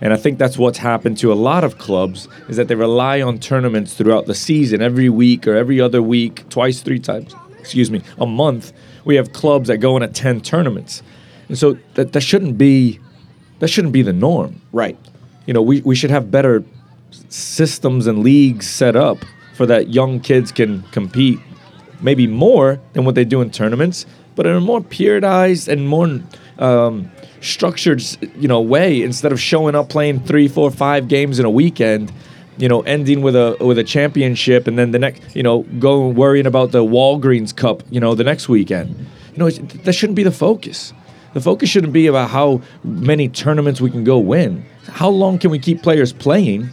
[0.00, 3.22] And I think that's what's happened to a lot of clubs is that they rely
[3.22, 7.90] on tournaments throughout the season, every week or every other week, twice, three times, excuse
[7.90, 8.72] me, a month.
[9.04, 11.02] We have clubs that go and attend tournaments.
[11.48, 12.98] And so that, that shouldn't be
[13.60, 14.60] that shouldn't be the norm.
[14.72, 14.98] Right.
[15.46, 16.64] You know, we, we should have better
[17.28, 19.18] systems and leagues set up
[19.54, 21.38] for that young kids can compete
[22.00, 26.20] maybe more than what they do in tournaments, but in a more periodized and more
[26.58, 27.10] um,
[27.40, 28.02] structured,
[28.36, 32.12] you know, way instead of showing up playing three, four, five games in a weekend.
[32.58, 36.14] You know, ending with a with a championship, and then the next, you know, going
[36.14, 38.94] worrying about the Walgreens Cup, you know, the next weekend.
[39.32, 40.92] You know, that shouldn't be the focus.
[41.32, 44.66] The focus shouldn't be about how many tournaments we can go win.
[44.86, 46.68] How long can we keep players playing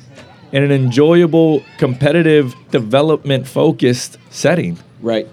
[0.52, 4.78] in an enjoyable, competitive, development focused setting?
[5.02, 5.28] Right.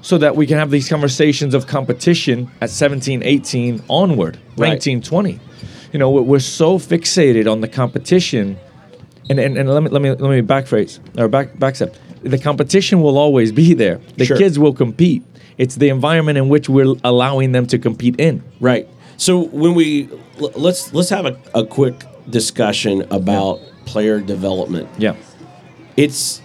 [0.00, 4.70] So that we can have these conversations of competition at 17, 18 onward, Right.
[4.70, 5.38] 19, 20.
[5.92, 8.56] You know, we're- we're so fixated on the competition.
[9.30, 11.94] And, and, and let me let me let me backphrase or back backstep.
[12.24, 14.00] The competition will always be there.
[14.16, 14.36] The Sure.
[14.36, 15.22] kids will compete.
[15.58, 18.42] It's the environment in which we're allowing them to compete in.
[18.58, 18.88] Right.
[19.18, 20.08] So when we
[20.40, 21.94] l- let's let's have a, a quick
[22.28, 24.88] discussion about player development.
[24.98, 25.14] Yeah.
[25.96, 26.40] It's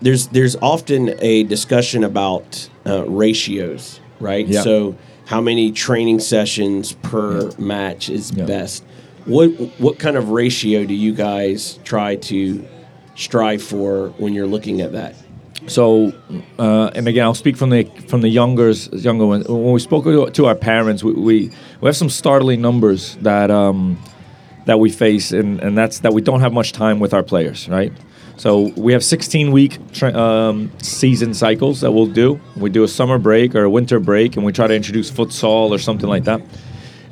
[0.00, 4.46] there's there's often a discussion about uh, ratios, right?
[4.46, 4.62] Yeah.
[4.62, 8.44] So how many training sessions per match is Yeah.
[8.46, 8.84] best?
[9.26, 12.64] What what kind of ratio do you guys try to
[13.16, 15.14] strive for when you're looking at that?
[15.66, 16.12] So,
[16.58, 19.46] uh, and again, I'll speak from the from the youngers, younger ones.
[19.48, 21.50] When we spoke to, to our parents, we, we
[21.80, 23.98] we have some startling numbers that um,
[24.68, 27.70] that we face, and, and that's that we don't have much time with our players,
[27.70, 27.90] right?
[28.36, 32.38] So we have 16 week tra- um, season cycles that we'll do.
[32.54, 35.70] We do a summer break or a winter break, and we try to introduce futsal
[35.70, 36.42] or something like that.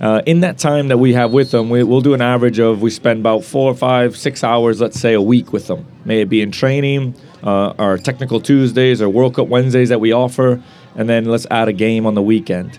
[0.02, 2.82] Uh, in that time that we have with them, we, we'll do an average of
[2.82, 5.86] we spend about four, five, six hours, let's say, a week with them.
[6.04, 10.12] May it be in training, uh, our technical Tuesdays or World Cup Wednesdays that we
[10.12, 10.62] offer,
[10.94, 12.78] and then let's add a game on the weekend.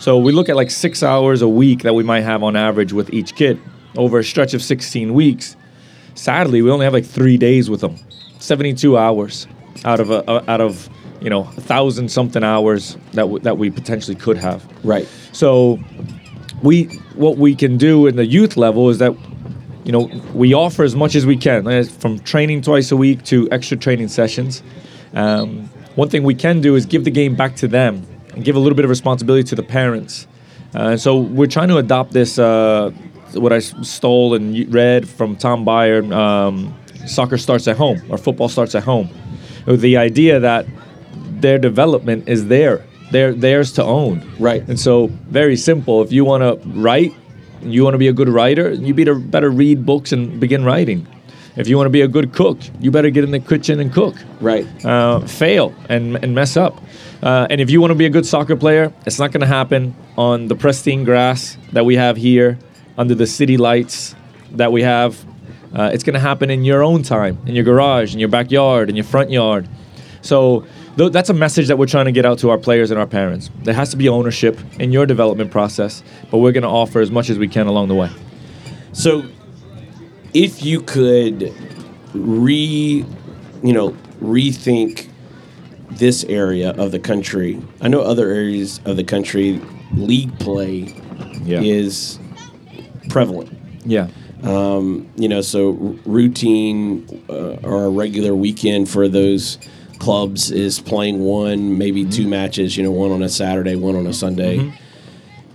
[0.00, 2.92] So we look at like six hours a week that we might have on average
[2.92, 3.60] with each kid
[3.98, 5.56] over a stretch of 16 weeks.
[6.14, 7.96] Sadly, we only have like three days with them,
[8.38, 9.46] 72 hours
[9.84, 10.88] out of a, out of
[11.20, 14.66] you know a thousand something hours that w- that we potentially could have.
[14.84, 15.06] Right.
[15.32, 15.78] So
[16.62, 16.84] we
[17.14, 19.14] what we can do in the youth level is that
[19.84, 23.48] you know we offer as much as we can from training twice a week to
[23.50, 24.62] extra training sessions.
[25.14, 28.56] Um, one thing we can do is give the game back to them and give
[28.56, 30.26] a little bit of responsibility to the parents.
[30.74, 32.92] Uh, so we're trying to adopt this uh,
[33.34, 36.12] what I stole and read from Tom Byer.
[36.12, 36.74] Um,
[37.06, 39.08] soccer starts at home or football starts at home.
[39.66, 40.66] The idea that
[41.14, 42.84] their development is there.
[43.10, 44.30] They're theirs to own.
[44.38, 44.66] Right.
[44.68, 46.02] And so, very simple.
[46.02, 47.12] If you want to write,
[47.62, 51.06] you want to be a good writer, you better better read books and begin writing.
[51.56, 53.92] If you want to be a good cook, you better get in the kitchen and
[53.92, 54.14] cook.
[54.40, 54.66] Right.
[54.84, 56.80] Uh, fail and, and mess up.
[57.20, 59.46] Uh, and if you want to be a good soccer player, it's not going to
[59.46, 62.58] happen on the pristine grass that we have here,
[62.98, 64.14] under the city lights
[64.52, 65.24] that we have.
[65.72, 68.90] Uh, it's going to happen in your own time, in your garage, in your backyard,
[68.90, 69.68] in your front yard.
[70.22, 72.98] So th- that's a message that we're trying to get out to our players and
[72.98, 73.50] our parents.
[73.62, 77.10] There has to be ownership in your development process, but we're going to offer as
[77.10, 78.10] much as we can along the way.
[78.92, 79.24] So,
[80.34, 81.54] if you could
[82.14, 83.04] re,
[83.62, 85.08] you know, rethink
[85.90, 89.60] this area of the country, I know other areas of the country,
[89.94, 90.94] league play
[91.44, 91.60] Yeah.
[91.60, 92.18] is
[93.08, 93.50] prevalent.
[93.84, 94.08] Yeah.
[94.42, 95.70] Um, you know, so
[96.06, 99.58] routine uh, or a regular weekend for those
[99.98, 102.76] clubs is playing one, maybe two matches.
[102.76, 104.72] You know, one on a Saturday, one on a Sunday,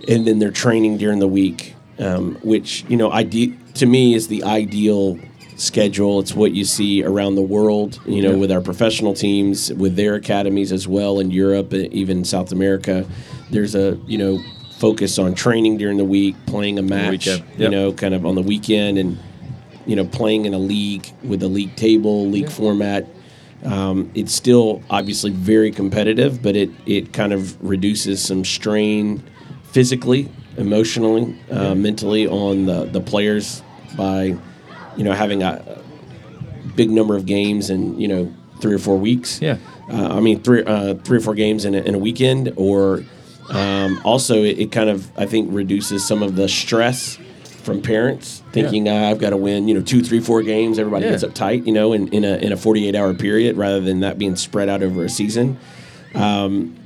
[0.06, 4.28] and then they're training during the week, um, which you know, ide- to me is
[4.28, 5.18] the ideal
[5.56, 6.20] schedule.
[6.20, 8.00] It's what you see around the world.
[8.06, 8.36] You know, Yeah.
[8.36, 13.06] with our professional teams, with their academies as well in Europe, even South America.
[13.50, 14.40] There's a you know
[14.78, 17.26] focus on training during the week, playing a match.
[17.26, 17.44] weekend.
[17.58, 19.18] You know, kind of on the weekend and
[19.86, 23.06] you know playing in a league with a league table league format
[23.66, 29.22] um, it's still obviously very competitive but it it kind of reduces some strain
[29.72, 33.62] physically emotionally uh, mentally on the the players
[33.94, 34.34] by
[34.96, 35.82] you know having a
[36.74, 38.32] big number of games in you know
[38.62, 39.58] three or four weeks Yeah.
[39.92, 43.04] uh, I mean, three uh, three or four games in a, in a weekend, or
[43.50, 47.18] um, also it, it kind of I think reduces some of the stress
[47.62, 50.78] from parents thinking uh, I've got to win, you know, two, three, four games.
[50.78, 51.12] Everybody Yeah.
[51.12, 54.00] gets uptight, you know, in, in a in a forty eight hour period rather than
[54.00, 55.58] that being spread out over a season.
[56.14, 56.76] Um,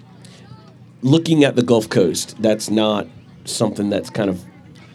[1.03, 3.07] looking at the Gulf Coast, that's not
[3.45, 4.45] something that's kind of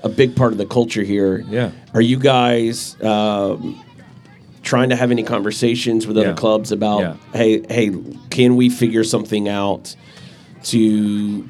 [0.04, 1.44] a big part of the culture here.
[1.50, 1.72] Yeah.
[1.94, 3.02] Are you guys?
[3.02, 3.80] Um,
[4.64, 7.16] trying to have any conversations with other clubs about Yeah.
[7.34, 7.92] hey hey
[8.30, 9.94] can we figure something out
[10.64, 11.46] to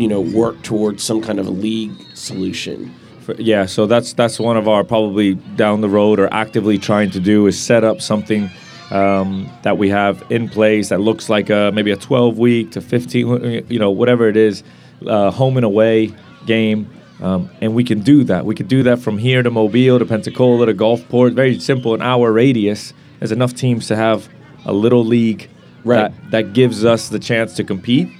[0.00, 2.94] you know work towards some kind of a league solution
[3.38, 7.20] yeah, so that's that's one of our probably down the road or actively trying to
[7.20, 8.50] do is set up something
[8.90, 12.80] um, that we have in place that looks like a, maybe a 12 week to
[12.80, 14.62] 15, you know, whatever it is,
[15.06, 16.12] uh, home and away
[16.46, 16.90] game.
[17.20, 18.46] Um, and we can do that.
[18.46, 21.34] We could do that from here to Mobile to Pensacola to Gulfport.
[21.34, 22.94] Very simple, an hour radius.
[23.18, 24.28] There's enough teams to have
[24.64, 25.48] a little league
[25.82, 26.12] Right.
[26.12, 28.10] that, that gives us the chance to compete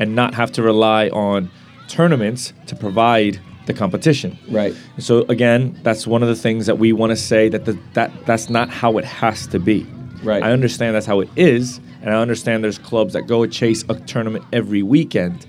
[0.00, 1.48] and not have to rely on
[1.86, 4.36] tournaments to provide the competition.
[4.48, 4.74] Right.
[4.98, 8.10] So again, that's one of the things that we want to say that the, that
[8.26, 9.86] that's not how it has to be.
[10.24, 10.42] Right.
[10.42, 13.94] I understand that's how it is, and I understand there's clubs that go chase a
[14.00, 15.46] tournament every weekend,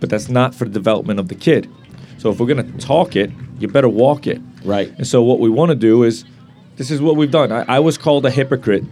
[0.00, 1.68] but that's not for the development of the kid.
[2.18, 4.40] So if we're gonna talk it, you better walk it.
[4.64, 4.88] Right.
[4.96, 6.24] And so what we want to do is,
[6.76, 7.52] this is what we've done.
[7.52, 8.84] I, I was called a hypocrite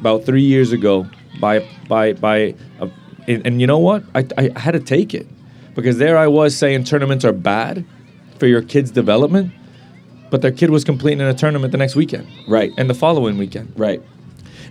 [0.00, 1.06] about three years ago
[1.40, 2.54] by by by,
[3.28, 4.04] and, and you know what?
[4.14, 5.26] I, I had to take it
[5.74, 7.84] because there I was saying tournaments are bad
[8.38, 9.52] for your kid's development,
[10.30, 12.72] but their kid was completing a tournament the next weekend, Right.
[12.76, 14.02] and the following weekend, Right.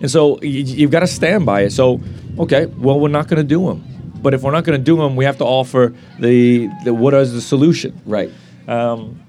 [0.02, 1.72] and so y- you've got to stand by it.
[1.72, 2.00] So
[2.40, 3.84] okay, well we're not going to do them,
[4.22, 7.14] but if we're not going to do them, we have to offer the, the what
[7.14, 8.00] is the solution.
[8.06, 8.32] Right.
[8.68, 9.20] Um,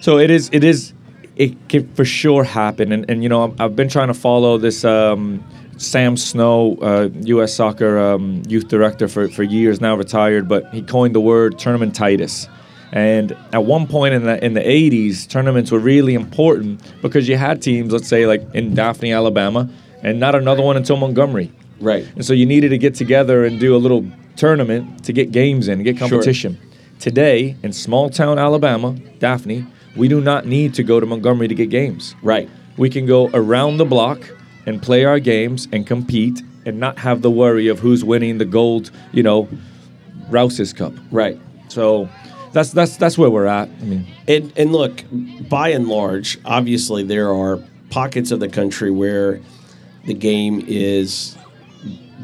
[0.00, 0.48] so it is.
[0.52, 0.94] It is.
[1.36, 2.92] It can for sure happen.
[2.92, 5.44] And, and you know, I've, I've been trying to follow this um,
[5.80, 7.54] Sam Snow, uh, U.S.
[7.54, 12.50] Soccer um, youth director for, for years now, retired, but he coined the word tournamentitis.
[12.92, 17.36] And at one point in the in the 80s, tournaments were really important because you
[17.36, 19.70] had teams, let's say like in Daphne, Alabama,
[20.02, 21.50] and not another one until Montgomery.
[21.80, 22.06] Right.
[22.14, 24.04] And so you needed to get together and do a little
[24.36, 26.58] tournament to get games in, get competition.
[26.98, 29.66] Today, in small town Alabama, Daphne,
[29.96, 32.14] we do not need to go to Montgomery to get games.
[32.22, 32.50] Right.
[32.76, 34.20] We can go around the block
[34.66, 38.44] and play our games and compete and not have the worry of who's winning the
[38.44, 39.48] gold, you know,
[40.28, 40.92] Rouse's Cup.
[41.10, 41.38] Right.
[41.68, 42.08] So
[42.52, 43.68] that's that's that's where we're at.
[43.68, 45.02] I mean, And and look,
[45.48, 49.40] by and large, obviously there are pockets of the country where
[50.04, 51.36] the game is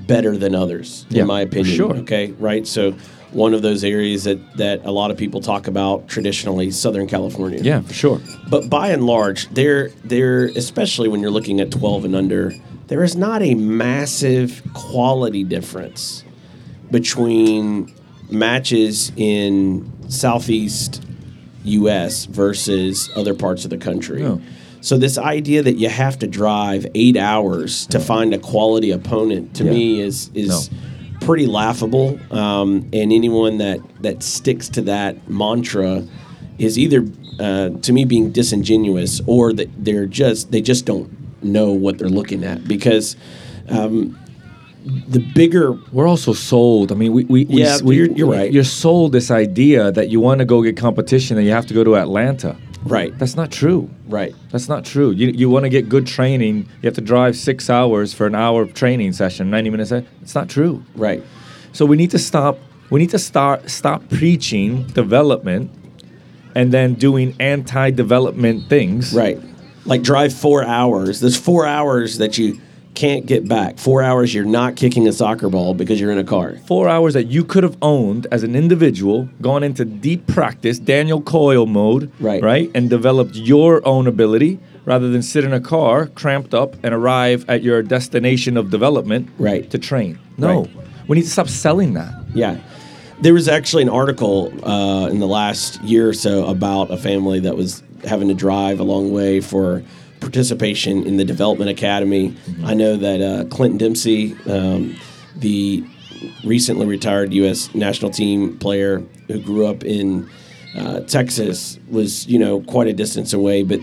[0.07, 1.77] better than others, Yeah, in my opinion.
[1.77, 1.97] sure.
[1.97, 2.67] Okay, right.
[2.67, 2.95] So
[3.33, 7.61] one of those areas that that a lot of people talk about traditionally, Southern California.
[7.63, 8.21] yeah, for sure.
[8.49, 12.53] But by and large, there there especially when you're looking at 12 and under,
[12.87, 16.23] there is not a massive quality difference
[16.91, 17.93] between
[18.31, 21.03] matches in southeast
[21.65, 24.23] US versus other parts of the country.
[24.23, 24.41] No.
[24.81, 29.55] So this idea that you have to drive 8 hours to find a quality opponent
[29.57, 29.71] to Yeah.
[29.73, 30.71] me is is
[31.27, 32.19] pretty laughable.
[32.33, 36.07] Um, and anyone that that sticks to that mantra
[36.59, 37.05] is either
[37.39, 41.11] uh, to me being disingenuous or that they're just they just don't
[41.43, 43.17] know what they're looking at because
[43.69, 44.19] um,
[45.09, 46.93] the bigger We're also sold.
[46.93, 48.53] I mean, we, we, Yeah, we, you're- you're right.
[48.53, 51.75] You're sold this idea that you want to go get competition and you have to
[51.75, 52.57] go to Atlanta.
[52.89, 53.91] Right That's not true.
[54.09, 55.11] right That's not true.
[55.11, 58.35] You, you want to get good training, you have to drive six hours for an
[58.35, 59.93] hour training session, 90 minutes.
[60.23, 60.85] It's not true.
[60.95, 61.23] right
[61.73, 62.59] So we need to stop.
[62.91, 65.71] We need to start stop preaching development
[66.55, 69.13] and then doing anti-development things.
[69.15, 69.39] right
[69.85, 72.61] like drive four hours there's four hours that you
[72.97, 76.25] can't get back four hours you're not kicking a soccer ball because you're in a
[76.25, 80.79] car Four hours that you could have owned as an individual, gone into deep practice,
[80.79, 82.43] Daniel Coyle mode, Right.
[82.43, 86.95] right, and developed your own ability rather than sit in a car cramped up and
[86.95, 89.69] arrive at your destination of development Right.
[89.71, 90.19] to train.
[90.39, 90.71] No, Right.
[91.07, 92.13] we need to stop selling that.
[92.35, 92.57] Yeah.
[93.21, 97.41] There was actually an article uh, in the last year or so about a family
[97.41, 99.83] that was having to drive a long way for
[100.21, 102.37] participation in the Development Academy.
[102.65, 104.97] I know that uh, Clinton Dempsey, um,
[105.37, 105.85] the
[106.45, 107.75] recently retired U.S.
[107.75, 110.29] national team player who grew up in
[110.77, 113.81] uh, Texas, was you know quite a distance away, but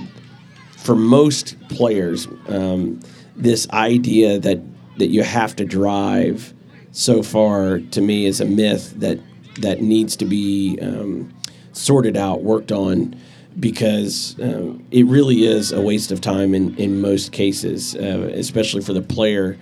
[0.77, 2.99] for most players, um,
[3.35, 4.61] this idea that
[4.97, 6.53] that you have to drive
[6.91, 9.19] so far to me is a myth that
[9.59, 11.33] that needs to be um,
[11.73, 13.15] sorted out, worked on,
[13.59, 18.81] because um, it really is a waste of time in in most cases, uh, especially
[18.81, 19.57] for the player.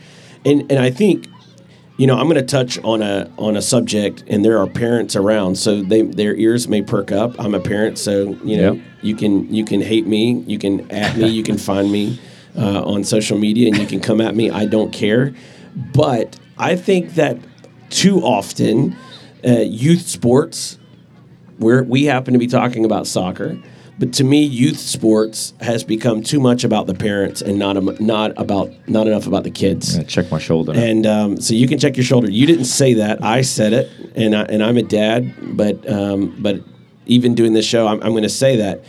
[0.45, 1.27] And and I think
[1.97, 5.15] you know, I'm going to touch on a on a subject, and there are parents
[5.15, 7.35] around, so they their ears may perk up.
[7.39, 8.83] I'm a parent, so you know, Yep.
[9.03, 12.19] you can you can hate me, you can at me, you can find me
[12.57, 14.49] uh, on social media, and you can come at me.
[14.49, 15.35] I don't care,
[15.93, 17.37] but I think that
[17.91, 18.95] too often,
[19.45, 20.79] uh, youth sports,
[21.57, 23.59] where we happen to be talking about soccer.
[24.01, 28.33] But to me, youth sports has become too much about the parents and not not
[28.35, 30.03] about not enough about the kids.
[30.05, 30.73] Check my shoulder.
[30.75, 32.27] And um, so you can check your shoulder.
[32.27, 33.23] You didn't say that.
[33.23, 35.55] I said it, and I, and I'm a dad.
[35.55, 36.63] But um, but
[37.05, 38.83] even doing this show, I'm, I'm going to say that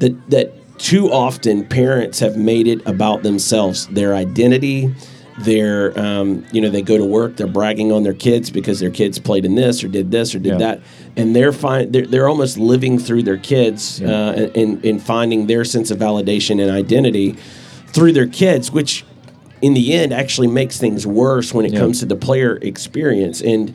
[0.00, 4.92] that that too often parents have made it about themselves, their identity,
[5.38, 8.90] their um, you know they go to work, they're bragging on their kids because their
[8.90, 10.58] kids played in this or did this or did Yeah.
[10.58, 10.80] that,
[11.16, 11.92] and they're fine.
[11.92, 14.08] They're, they're almost living through their kids Yeah.
[14.10, 17.32] uh, and, and finding their sense of validation and identity
[17.88, 19.04] through their kids, which
[19.62, 21.80] in the end actually makes things worse when it Yeah.
[21.80, 23.74] comes to the player experience and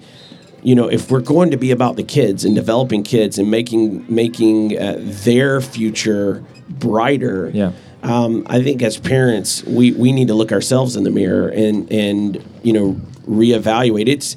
[0.64, 4.06] you know if we're going to be about the kids and developing kids and making
[4.08, 7.72] making uh, their future brighter Yeah.
[8.04, 11.92] Um, I think as parents we, we need to look ourselves in the mirror and
[11.92, 12.94] and you know
[13.28, 14.36] reevaluate it's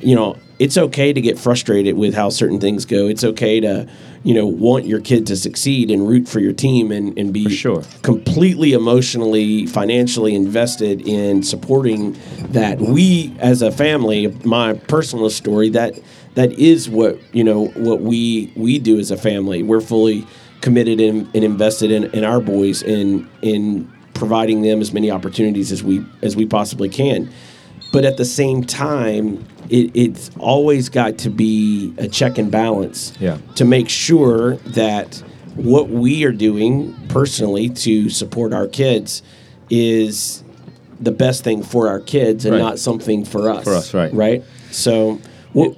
[0.00, 3.88] you know it's okay to get frustrated with how certain things go it's okay to
[4.24, 7.44] you know want your kid to succeed and root for your team and, and be
[7.44, 7.82] For sure.
[8.02, 12.16] completely emotionally, financially invested in supporting
[12.48, 12.80] that.
[12.80, 15.98] We, as a family, my personal story that
[16.34, 19.62] that is what you know what we we do as a family.
[19.62, 20.26] We're fully
[20.64, 25.70] committed and, and invested in, in our boys and in providing them as many opportunities
[25.70, 27.30] as we as we possibly can.
[27.92, 33.12] But at the same time, it, it's always got to be a check and balance
[33.20, 33.38] Yeah.
[33.56, 35.22] to make sure that
[35.54, 39.22] what we are doing personally to support our kids
[39.68, 40.42] is
[40.98, 42.60] the best thing for our kids and Right.
[42.62, 43.64] not something for us.
[43.64, 44.12] For us, right.
[44.14, 44.42] Right.
[44.70, 45.20] So.
[45.54, 45.76] Well,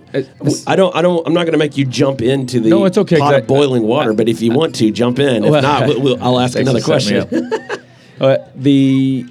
[0.66, 0.97] I don't.
[0.97, 1.27] I don't.
[1.27, 3.47] I'm not going to make you jump into the No, it's okay, pot of I-
[3.47, 4.12] boiling water.
[4.14, 5.45] but if you want to, jump in.
[5.45, 7.29] If Well, not, we'll, we'll, I'll ask another question.
[8.18, 9.27] Uh, the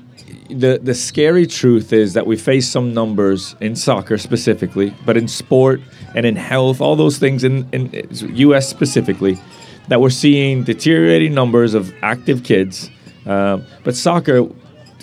[0.48, 5.28] the the scary truth is that we face some numbers in soccer specifically, but in
[5.28, 5.82] sport
[6.14, 8.70] and in health, all those things in, in U.S.
[8.70, 9.40] specifically,
[9.88, 12.92] that we're seeing deteriorating numbers of active kids.
[13.26, 14.44] Um, but soccer,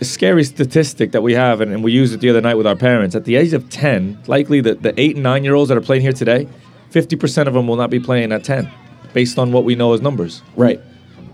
[0.02, 2.66] the scary statistic that we have, and, and we used it the other night with
[2.66, 5.68] our parents, at the age of 10, likely the, the eight and nine year olds
[5.68, 6.48] that are playing here today,
[6.90, 8.68] 50% of them will not be playing at 10,
[9.12, 10.80] based on what we know as numbers right.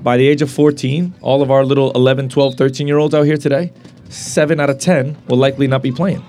[0.02, 3.22] by the age of 14, all of our little 11, 12, 13 year olds out
[3.22, 3.72] here today,
[4.10, 6.22] seven out of 10 will likely not be playing.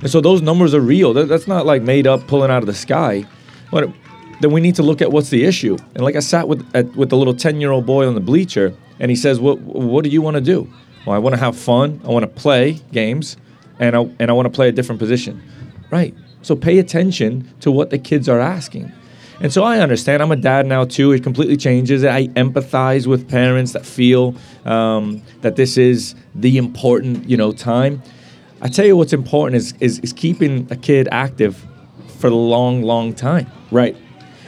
[0.00, 1.12] And so those numbers are real.
[1.12, 3.26] That- That's not like made up, pulling out of the sky.
[3.70, 3.92] But
[4.40, 5.76] then we need to look at what's the issue.
[5.94, 8.20] And like I sat with at, with the little 10 year old boy on the
[8.22, 10.72] bleacher, and he says, "What What do you want to do?"
[11.06, 12.00] Well, I want to have fun.
[12.04, 13.36] I want to play games,
[13.78, 15.42] and I and I want to play a different position.
[15.90, 16.14] Right.
[16.42, 18.92] So pay attention to what the kids are asking.
[19.40, 20.22] And so I understand.
[20.22, 21.12] I'm a dad now too.
[21.12, 22.04] It completely changes.
[22.04, 24.34] I empathize with parents that feel
[24.64, 28.02] um, that this is the important, you know, time.
[28.62, 31.66] I tell you what's important is, is is keeping a kid active
[32.18, 33.50] for a long, long time.
[33.70, 33.96] Right.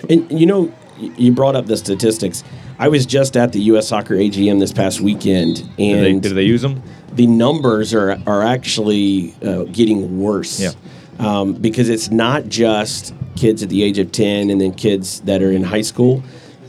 [0.08, 2.44] And you know, you brought up the statistics.
[2.78, 3.88] I was just at the U.S.
[3.88, 6.82] Soccer AGM this past weekend, Did they, and did they use them?
[7.16, 10.60] the numbers are are actually uh, getting worse.
[10.60, 10.72] Yeah.
[11.18, 15.42] Um, because it's not just kids at the age of 10 and then kids that
[15.42, 16.22] are in high school.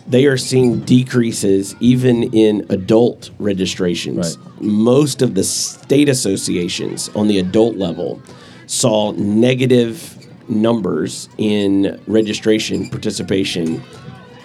[0.08, 4.38] They are seeing decreases even in adult registrations.
[4.38, 4.62] Right.
[4.62, 8.22] Most of the state associations on the adult level
[8.68, 10.14] saw negative
[10.48, 13.84] numbers in registration participation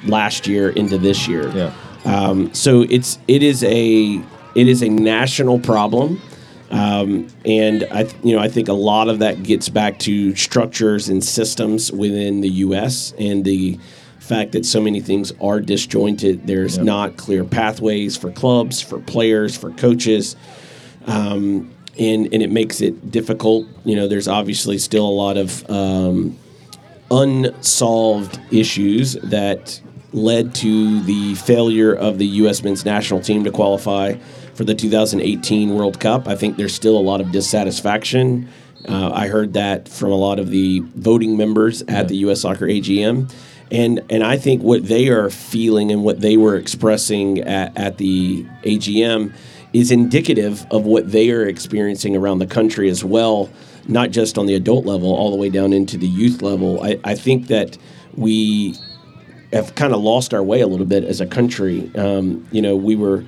[0.05, 1.49] last year into this year.
[1.51, 1.73] Yeah.
[2.05, 4.21] Um, so it's it is a
[4.55, 6.21] it is a national problem,
[6.71, 10.35] um, and I th- you know I think a lot of that gets back to
[10.35, 13.15] structures and systems within the U.S.
[13.19, 13.79] and the
[14.19, 16.47] fact that so many things are disjointed.
[16.47, 16.87] There's Yep.
[16.87, 20.37] not clear pathways for clubs, for players, for coaches.
[21.07, 23.67] Um, and, and it makes it difficult.
[23.85, 26.39] You know, there's obviously still a lot of um,
[27.11, 29.81] unsolved issues that
[30.13, 32.63] led to the failure of the U.S.
[32.63, 34.15] men's national team to qualify
[34.55, 36.29] for the 2018 World Cup.
[36.29, 38.49] I think there's still a lot of dissatisfaction.
[38.89, 42.41] Uh, I heard that from a lot of the voting members at the U.S.
[42.41, 43.33] Soccer AGM.
[43.71, 47.97] And, and I think what they are feeling and what they were expressing at, at
[47.97, 49.33] the AGM
[49.73, 53.49] is indicative of what they are experiencing around the country as well,
[53.89, 56.83] not just on the adult level, all the way down into the youth level.
[56.83, 57.79] I, I think that
[58.15, 58.77] we
[59.53, 61.91] have kind of lost our way a little bit as a country.
[61.95, 63.25] Um, you know, we were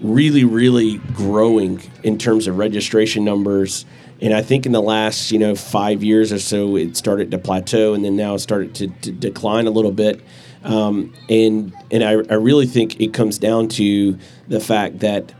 [0.00, 3.84] really, really growing in terms of registration numbers.
[4.20, 7.38] And I think in the last, you know, five years or so, it started to
[7.38, 10.20] plateau and then now it started to, to decline a little bit.
[10.64, 14.18] Um, and and I, I really think it comes down to
[14.48, 15.32] the fact that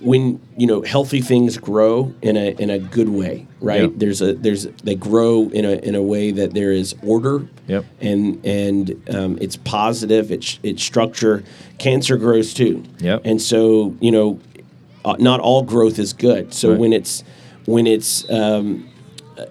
[0.00, 3.96] when you know healthy things grow in a in a good way, right?
[3.98, 7.84] There's a there's they grow in a in a way that there is order, Yep.
[8.00, 10.30] and and um, it's positive.
[10.30, 11.44] It's it's structure.
[11.78, 13.22] Cancer grows too, Yep.
[13.24, 14.38] And so you know,
[15.04, 16.52] uh, not all growth is good.
[16.52, 16.78] So Right.
[16.80, 17.24] when it's
[17.64, 18.88] when it's um,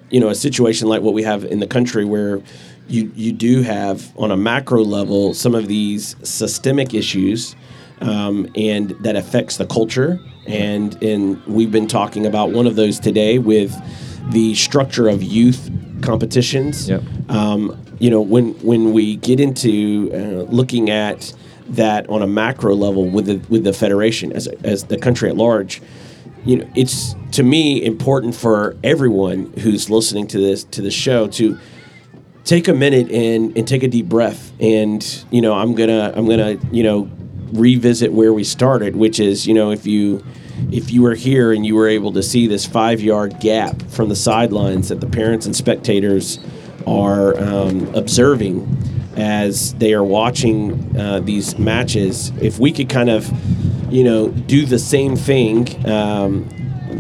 [0.09, 2.41] you know a situation like what we have in the country where
[2.87, 7.55] you you do have on a macro level some of these systemic issues
[8.01, 10.19] um, and that affects the culture.
[10.45, 13.73] And and we've been talking about one of those today with
[14.31, 15.69] the structure of youth
[16.01, 16.89] competitions.
[16.89, 17.03] Yep.
[17.29, 21.33] um, you know when when we get into uh, looking at
[21.69, 25.37] that on a macro level with the with the federation as as the country at
[25.37, 25.81] large
[26.43, 31.27] you know it's to me important for everyone who's listening to this to the show
[31.27, 31.57] to
[32.45, 34.53] take a minute and and take a deep breath.
[34.61, 37.09] And you know I'm gonna I'm gonna you know
[37.55, 40.23] revisit where we started which is you know if you
[40.71, 44.09] if you were here and you were able to see this five yard gap from
[44.09, 46.39] the sidelines that the parents and spectators
[46.87, 48.65] are um, observing
[49.17, 53.31] as they are watching uh, these matches if we could kind of
[53.91, 56.47] you know do the same thing um,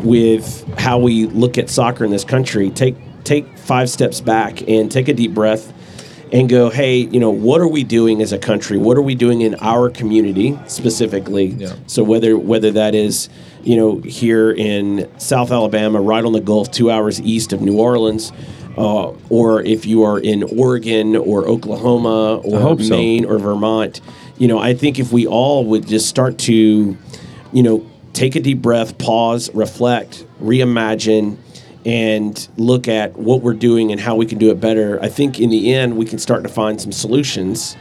[0.03, 4.91] with how we look at soccer in this country take take five steps back and
[4.91, 5.73] take a deep breath
[6.35, 9.15] and go hey you know what are we doing as a country what are we
[9.15, 11.75] doing in our community specifically Yeah.
[11.87, 13.29] so whether whether that is
[13.63, 17.79] you know here in south alabama right on the gulf two hours east of new
[17.79, 18.31] orleans
[18.77, 22.89] uh, or if you are in oregon or oklahoma or hope so.
[22.95, 24.01] maine or vermont
[24.37, 26.97] you know i think if we all would just start to
[27.53, 31.37] you know, take a deep breath, pause, reflect, reimagine,
[31.85, 35.01] and look at what we're doing and how we can do it better.
[35.01, 37.77] I think in the end, we can start to find some solutions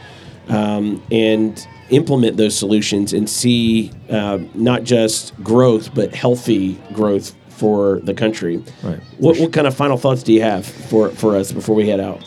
[0.47, 7.99] um, and implement those solutions and see uh, not just growth, but healthy growth for
[8.01, 8.63] the country.
[8.83, 8.99] Right.
[9.17, 11.99] What, what kind of final thoughts do you have for, for us before we head
[11.99, 12.21] out?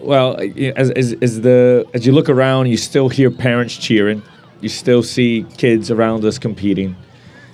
[0.00, 0.38] Well,
[0.76, 4.22] as, as, as the as you look around, you still hear parents cheering.
[4.60, 6.96] You still see kids around us competing,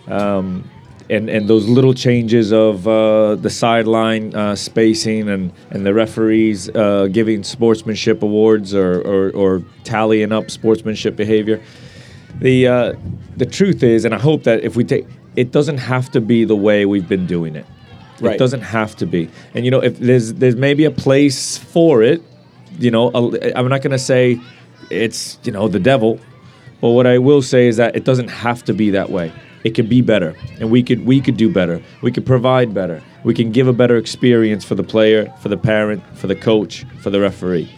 [0.09, 0.69] um,
[1.09, 6.69] and and those little changes of uh, the sideline uh, spacing and and the referees
[6.71, 11.61] uh, giving sportsmanship awards or, or or tallying up sportsmanship behavior.
[12.41, 12.93] The uh,
[13.37, 16.45] the truth is, and I hope that if we take, it doesn't have to be
[16.45, 17.67] the way we've been doing it.
[18.21, 18.35] Right.
[18.35, 19.29] It doesn't have to be.
[19.55, 22.23] And you know, if there's there's maybe a place for it,
[22.79, 23.11] you know,
[23.55, 24.41] I'm not going to say
[24.91, 26.21] it's, you know, the devil,
[26.81, 29.33] but what I will say is that it doesn't have to be that way.
[29.67, 31.83] It could be better, and we could we could do better.
[32.01, 33.03] We could provide better.
[33.25, 36.87] We can give a better experience for the player, for the parent, for the coach,
[37.01, 37.69] for the referee.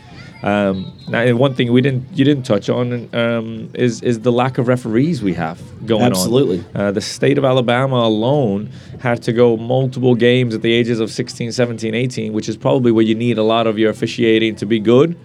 [0.42, 4.58] Um, now, one thing we didn't you didn't touch on um, is is the lack
[4.58, 6.62] of referees we have going Absolutely.
[6.74, 6.80] on.
[6.80, 8.68] Uh, the state of Alabama alone
[9.00, 12.92] had to go multiple games at the ages of 16, 17, 18, which is probably
[12.92, 15.18] where you need a lot of your officiating to be good.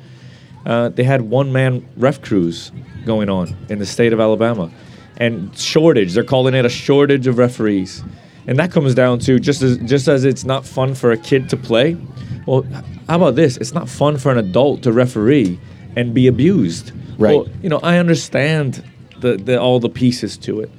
[0.66, 2.72] Uh, they had one man ref crews
[3.06, 4.72] going on in the state of Alabama.
[5.18, 8.04] And shortage, they're calling it a shortage of referees.
[8.48, 11.50] And that comes down to just as just as it's not fun for a kid
[11.50, 11.98] to play,
[12.46, 12.64] well,
[13.08, 13.58] how about this?
[13.58, 15.60] It's not fun for an adult to referee
[15.96, 16.92] and be abused.
[17.18, 17.36] Right.
[17.36, 18.84] Well, you know, I understand
[19.20, 20.72] the, the all the pieces to it.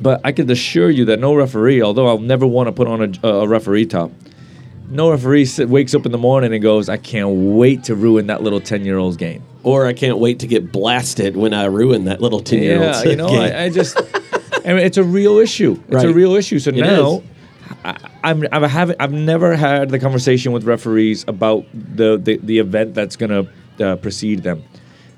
[0.00, 3.18] But I can assure you that no referee, although I'll never want to put on
[3.22, 4.10] a, a referee top,
[4.88, 8.42] no referee wakes up in the morning and goes, I can't wait to ruin that
[8.42, 9.42] little 10 year old's game.
[9.64, 12.82] Or I can't wait to get blasted when I ruin that little 10 year old.
[12.82, 13.96] Yeah, you know, I, I just,
[14.64, 15.82] I mean, it's a real issue.
[15.88, 16.58] It's a real issue.
[16.58, 17.22] So It now, is.
[17.82, 22.58] I, I'm, I haven't, I've never had the conversation with referees about the, the, the
[22.58, 23.30] event that's going
[23.78, 24.62] to uh, precede them.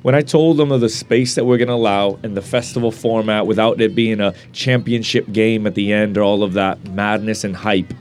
[0.02, 2.92] When I told them of the space that we're going to allow and the festival
[2.92, 7.42] format without it being a championship game at the end or all of that madness
[7.42, 7.92] and hype,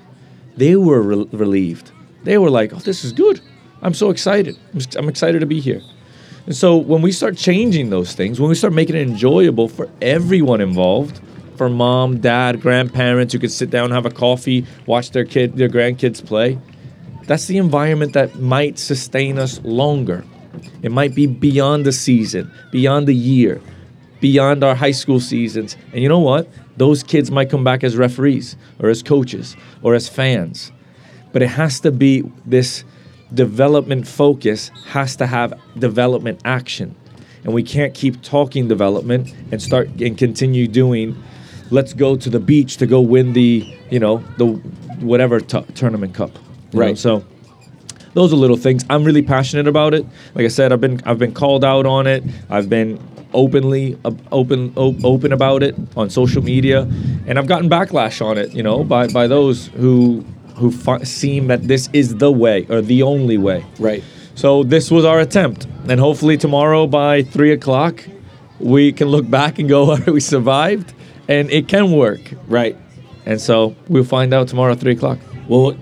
[0.56, 1.92] they were re- relieved.
[2.24, 3.42] They were like, "Oh, this is good.
[3.82, 4.56] I'm so excited.
[4.98, 5.82] I'm excited to be here."
[6.46, 9.90] And so when we start changing those things, when we start making it enjoyable for
[10.02, 11.20] everyone involved,
[11.58, 15.70] for mom, dad, grandparents who could sit down, have a coffee, watch their kid, their
[15.70, 16.60] grandkids play,
[17.24, 20.24] that's the environment that might sustain us longer.
[20.84, 23.60] It might be beyond the season, beyond the year,
[24.20, 25.76] beyond our high school seasons.
[25.92, 26.48] And you know what?
[26.78, 30.72] Those kids might come back as referees or as coaches or as fans.
[31.34, 32.84] But it has to be this
[33.36, 36.96] development focus has to have development action.
[37.44, 41.16] And we can't keep talking development and start and continue doing
[41.72, 44.46] let's go to the beach to go win the, you know, the
[45.00, 46.32] whatever t- tournament cup.
[46.36, 46.86] you know?
[46.86, 46.98] Right.
[46.98, 47.24] So
[48.14, 48.86] those are little things.
[48.90, 50.06] I'm really passionate about it.
[50.36, 52.24] Like I said, I've been I've been called out on it.
[52.50, 53.00] I've been
[53.34, 56.82] openly uh, open o- open about it on social media,
[57.28, 58.54] and I've gotten backlash on it.
[58.54, 60.24] You know, by by those who
[60.56, 63.66] who fi- seem that this is the way or the only way.
[63.80, 64.04] right.
[64.36, 68.04] So this was our attempt, and hopefully tomorrow by three o'clock,
[68.60, 70.94] we can look back and go, we survived,
[71.30, 72.20] and it can work.
[72.50, 72.76] Right.
[73.26, 75.20] And so we'll find out tomorrow at three o'clock.
[75.48, 75.78] Well,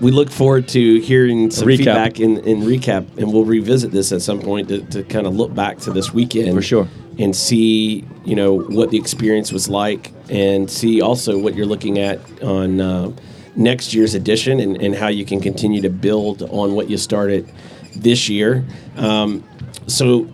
[0.00, 1.76] we look forward to hearing some Recap.
[1.76, 5.36] feedback in, in recap, and we'll revisit this at some point to, to kind of
[5.36, 6.88] look back to this weekend For sure.
[7.18, 11.98] and see you know what the experience was like, and see also what you're looking
[11.98, 13.12] at on uh,
[13.60, 17.52] next year's edition, and, and how you can continue to build on what you started
[17.94, 18.64] this year.
[18.96, 19.44] Um,
[19.86, 20.28] so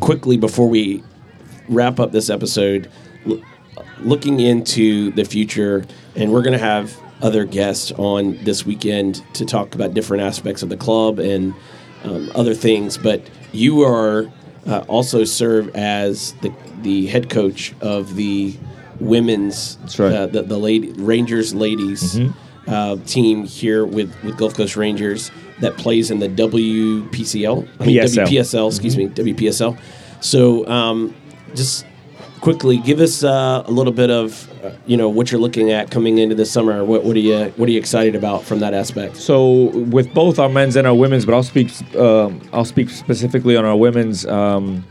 [0.00, 1.02] quickly before we
[1.68, 2.90] wrap up this episode,
[3.26, 3.40] l-
[4.00, 5.86] looking into the future,
[6.16, 10.62] and we're going to have other guests on this weekend to talk about different aspects
[10.62, 11.54] of the club and
[12.02, 12.98] um, other things.
[12.98, 13.22] But
[13.52, 14.30] you are
[14.66, 18.56] uh, also serve as the the head coach of the
[19.00, 20.12] women's right.
[20.12, 22.18] uh, the, the lady Rangers ladies
[22.66, 25.30] uh, team here with, with Gulf Coast Rangers
[25.60, 28.26] that plays in the WPCL, I mean PSL.
[28.26, 29.78] WPSL, excuse me, WPSL.
[30.20, 31.14] So um,
[31.54, 31.86] just
[32.40, 35.90] quickly give us uh, a little bit of uh, you know what you're looking at
[35.90, 36.84] coming into this summer.
[36.84, 39.16] What, what are you what are you excited about from that aspect?
[39.16, 43.56] So with both our men's and our women's, but I'll speak um, I'll speak specifically
[43.56, 44.26] on our women's.
[44.26, 44.84] Um,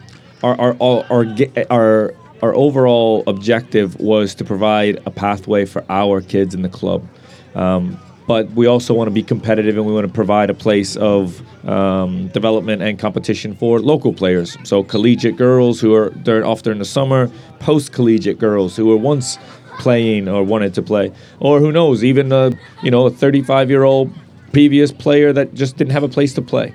[0.43, 6.21] our our our our, our our overall objective was to provide a pathway for our
[6.21, 7.07] kids in the club.
[7.55, 10.95] Um, but we also want to be competitive and we want to provide a place
[10.95, 14.57] of um, development and competition for local players.
[14.63, 17.29] So collegiate girls who are during off during the summer,
[17.59, 19.37] post collegiate girls who were once
[19.79, 22.51] playing or wanted to play, or who knows, even a
[22.83, 24.13] you know a 35 year old
[24.53, 26.73] previous player that just didn't have a place to play.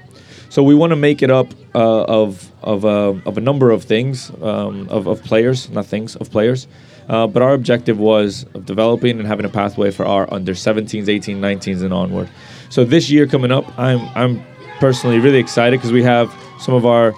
[0.48, 3.84] So we want to make it up uh, of of uh, of a number of
[3.84, 6.66] things um, of of players, not things of players.
[7.08, 11.04] Uh, but our objective was of developing and having a pathway for our under 17s,
[11.04, 12.28] 18s, 19s, and onward.
[12.68, 14.44] So this year coming up, I'm I'm
[14.80, 17.12] personally really excited because we have some of our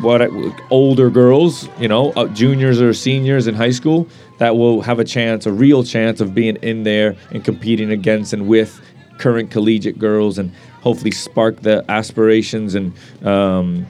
[0.00, 0.30] what
[0.70, 4.06] older girls, you know, uh, juniors or seniors in high school
[4.38, 8.32] that will have a chance, a real chance of being in there and competing against
[8.32, 8.80] and with
[9.18, 10.52] current collegiate girls and
[10.84, 12.92] hopefully spark the aspirations and
[13.26, 13.86] um,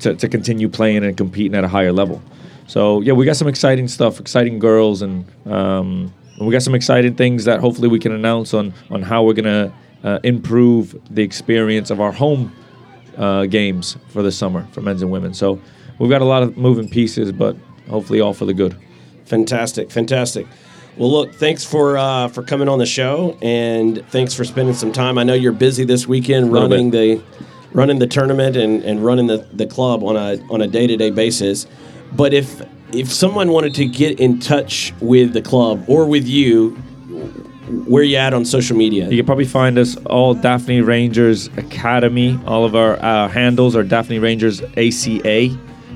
[0.00, 2.20] to, to continue playing and competing at a higher level.
[2.66, 6.74] So yeah, we got some exciting stuff, exciting girls, and um, and we got some
[6.74, 9.72] exciting things that hopefully we can announce on on how we're gonna
[10.02, 12.52] uh, improve the experience of our home
[13.18, 15.34] uh, games for the summer for men's and women.
[15.34, 15.60] So
[15.98, 17.54] we've got a lot of moving pieces, but
[17.90, 18.74] hopefully all for the good.
[19.26, 20.46] Fantastic, fantastic.
[21.00, 24.92] Well, look, thanks for uh, for coming on the show, and thanks for spending some
[24.92, 25.16] time.
[25.16, 27.22] I know you're busy this weekend running the
[27.72, 30.98] running the tournament and, and running the, the club on a on a day to
[30.98, 31.66] day basis.
[32.12, 32.60] But if
[32.92, 36.72] if someone wanted to get in touch with the club or with you,
[37.86, 39.08] where you at on social media?
[39.08, 42.38] You can probably find us all Daphne Rangers Academy.
[42.44, 45.48] All of our uh, handles are Daphne Rangers ACA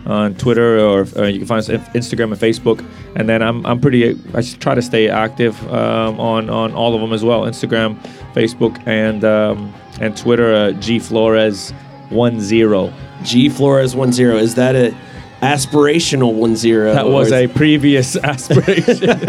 [0.07, 2.85] on Twitter, or uh, you can find us on Instagram and Facebook.
[3.17, 4.19] And then I'm, I'm pretty.
[4.35, 7.99] I try to stay active um, on on all of them as well: Instagram,
[8.35, 10.55] Facebook, and um, and Twitter.
[10.55, 11.71] Uh, G Flores
[12.11, 12.93] one zero.
[13.23, 14.37] G Flores one zero.
[14.37, 14.95] Is that a
[15.41, 16.95] aspirational one zero?
[16.95, 19.11] That was a previous aspiration.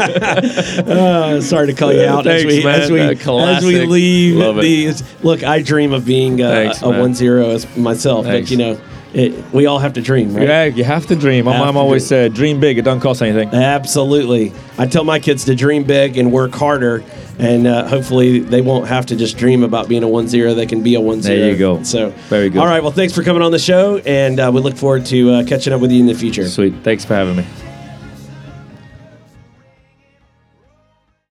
[0.85, 2.81] Uh, sorry to call you out as Thanks, we man.
[2.81, 5.03] as we Uh, as we leave these.
[5.23, 8.49] Look, I dream of being a, Thanks, a one zero as myself, Thanks.
[8.49, 8.81] but you know,
[9.15, 10.45] it, we all have to dream, right?
[10.47, 11.45] yeah, you have to dream.
[11.45, 12.09] My Have mom always dream.
[12.09, 12.77] said, "Dream big.
[12.77, 14.51] It doesn't cost anything." Absolutely.
[14.77, 17.01] I tell my kids to dream big and work harder,
[17.39, 20.53] and uh, hopefully they won't have to just dream about being a one zero.
[20.53, 21.37] They can be a one zero.
[21.39, 21.81] There you go.
[21.83, 22.59] So Very good.
[22.59, 22.83] All right.
[22.83, 25.71] Well, thanks for coming on the show, and uh, we look forward to uh, catching
[25.71, 26.47] up with you in the future.
[26.49, 26.73] Sweet.
[26.83, 27.45] Thanks for having me.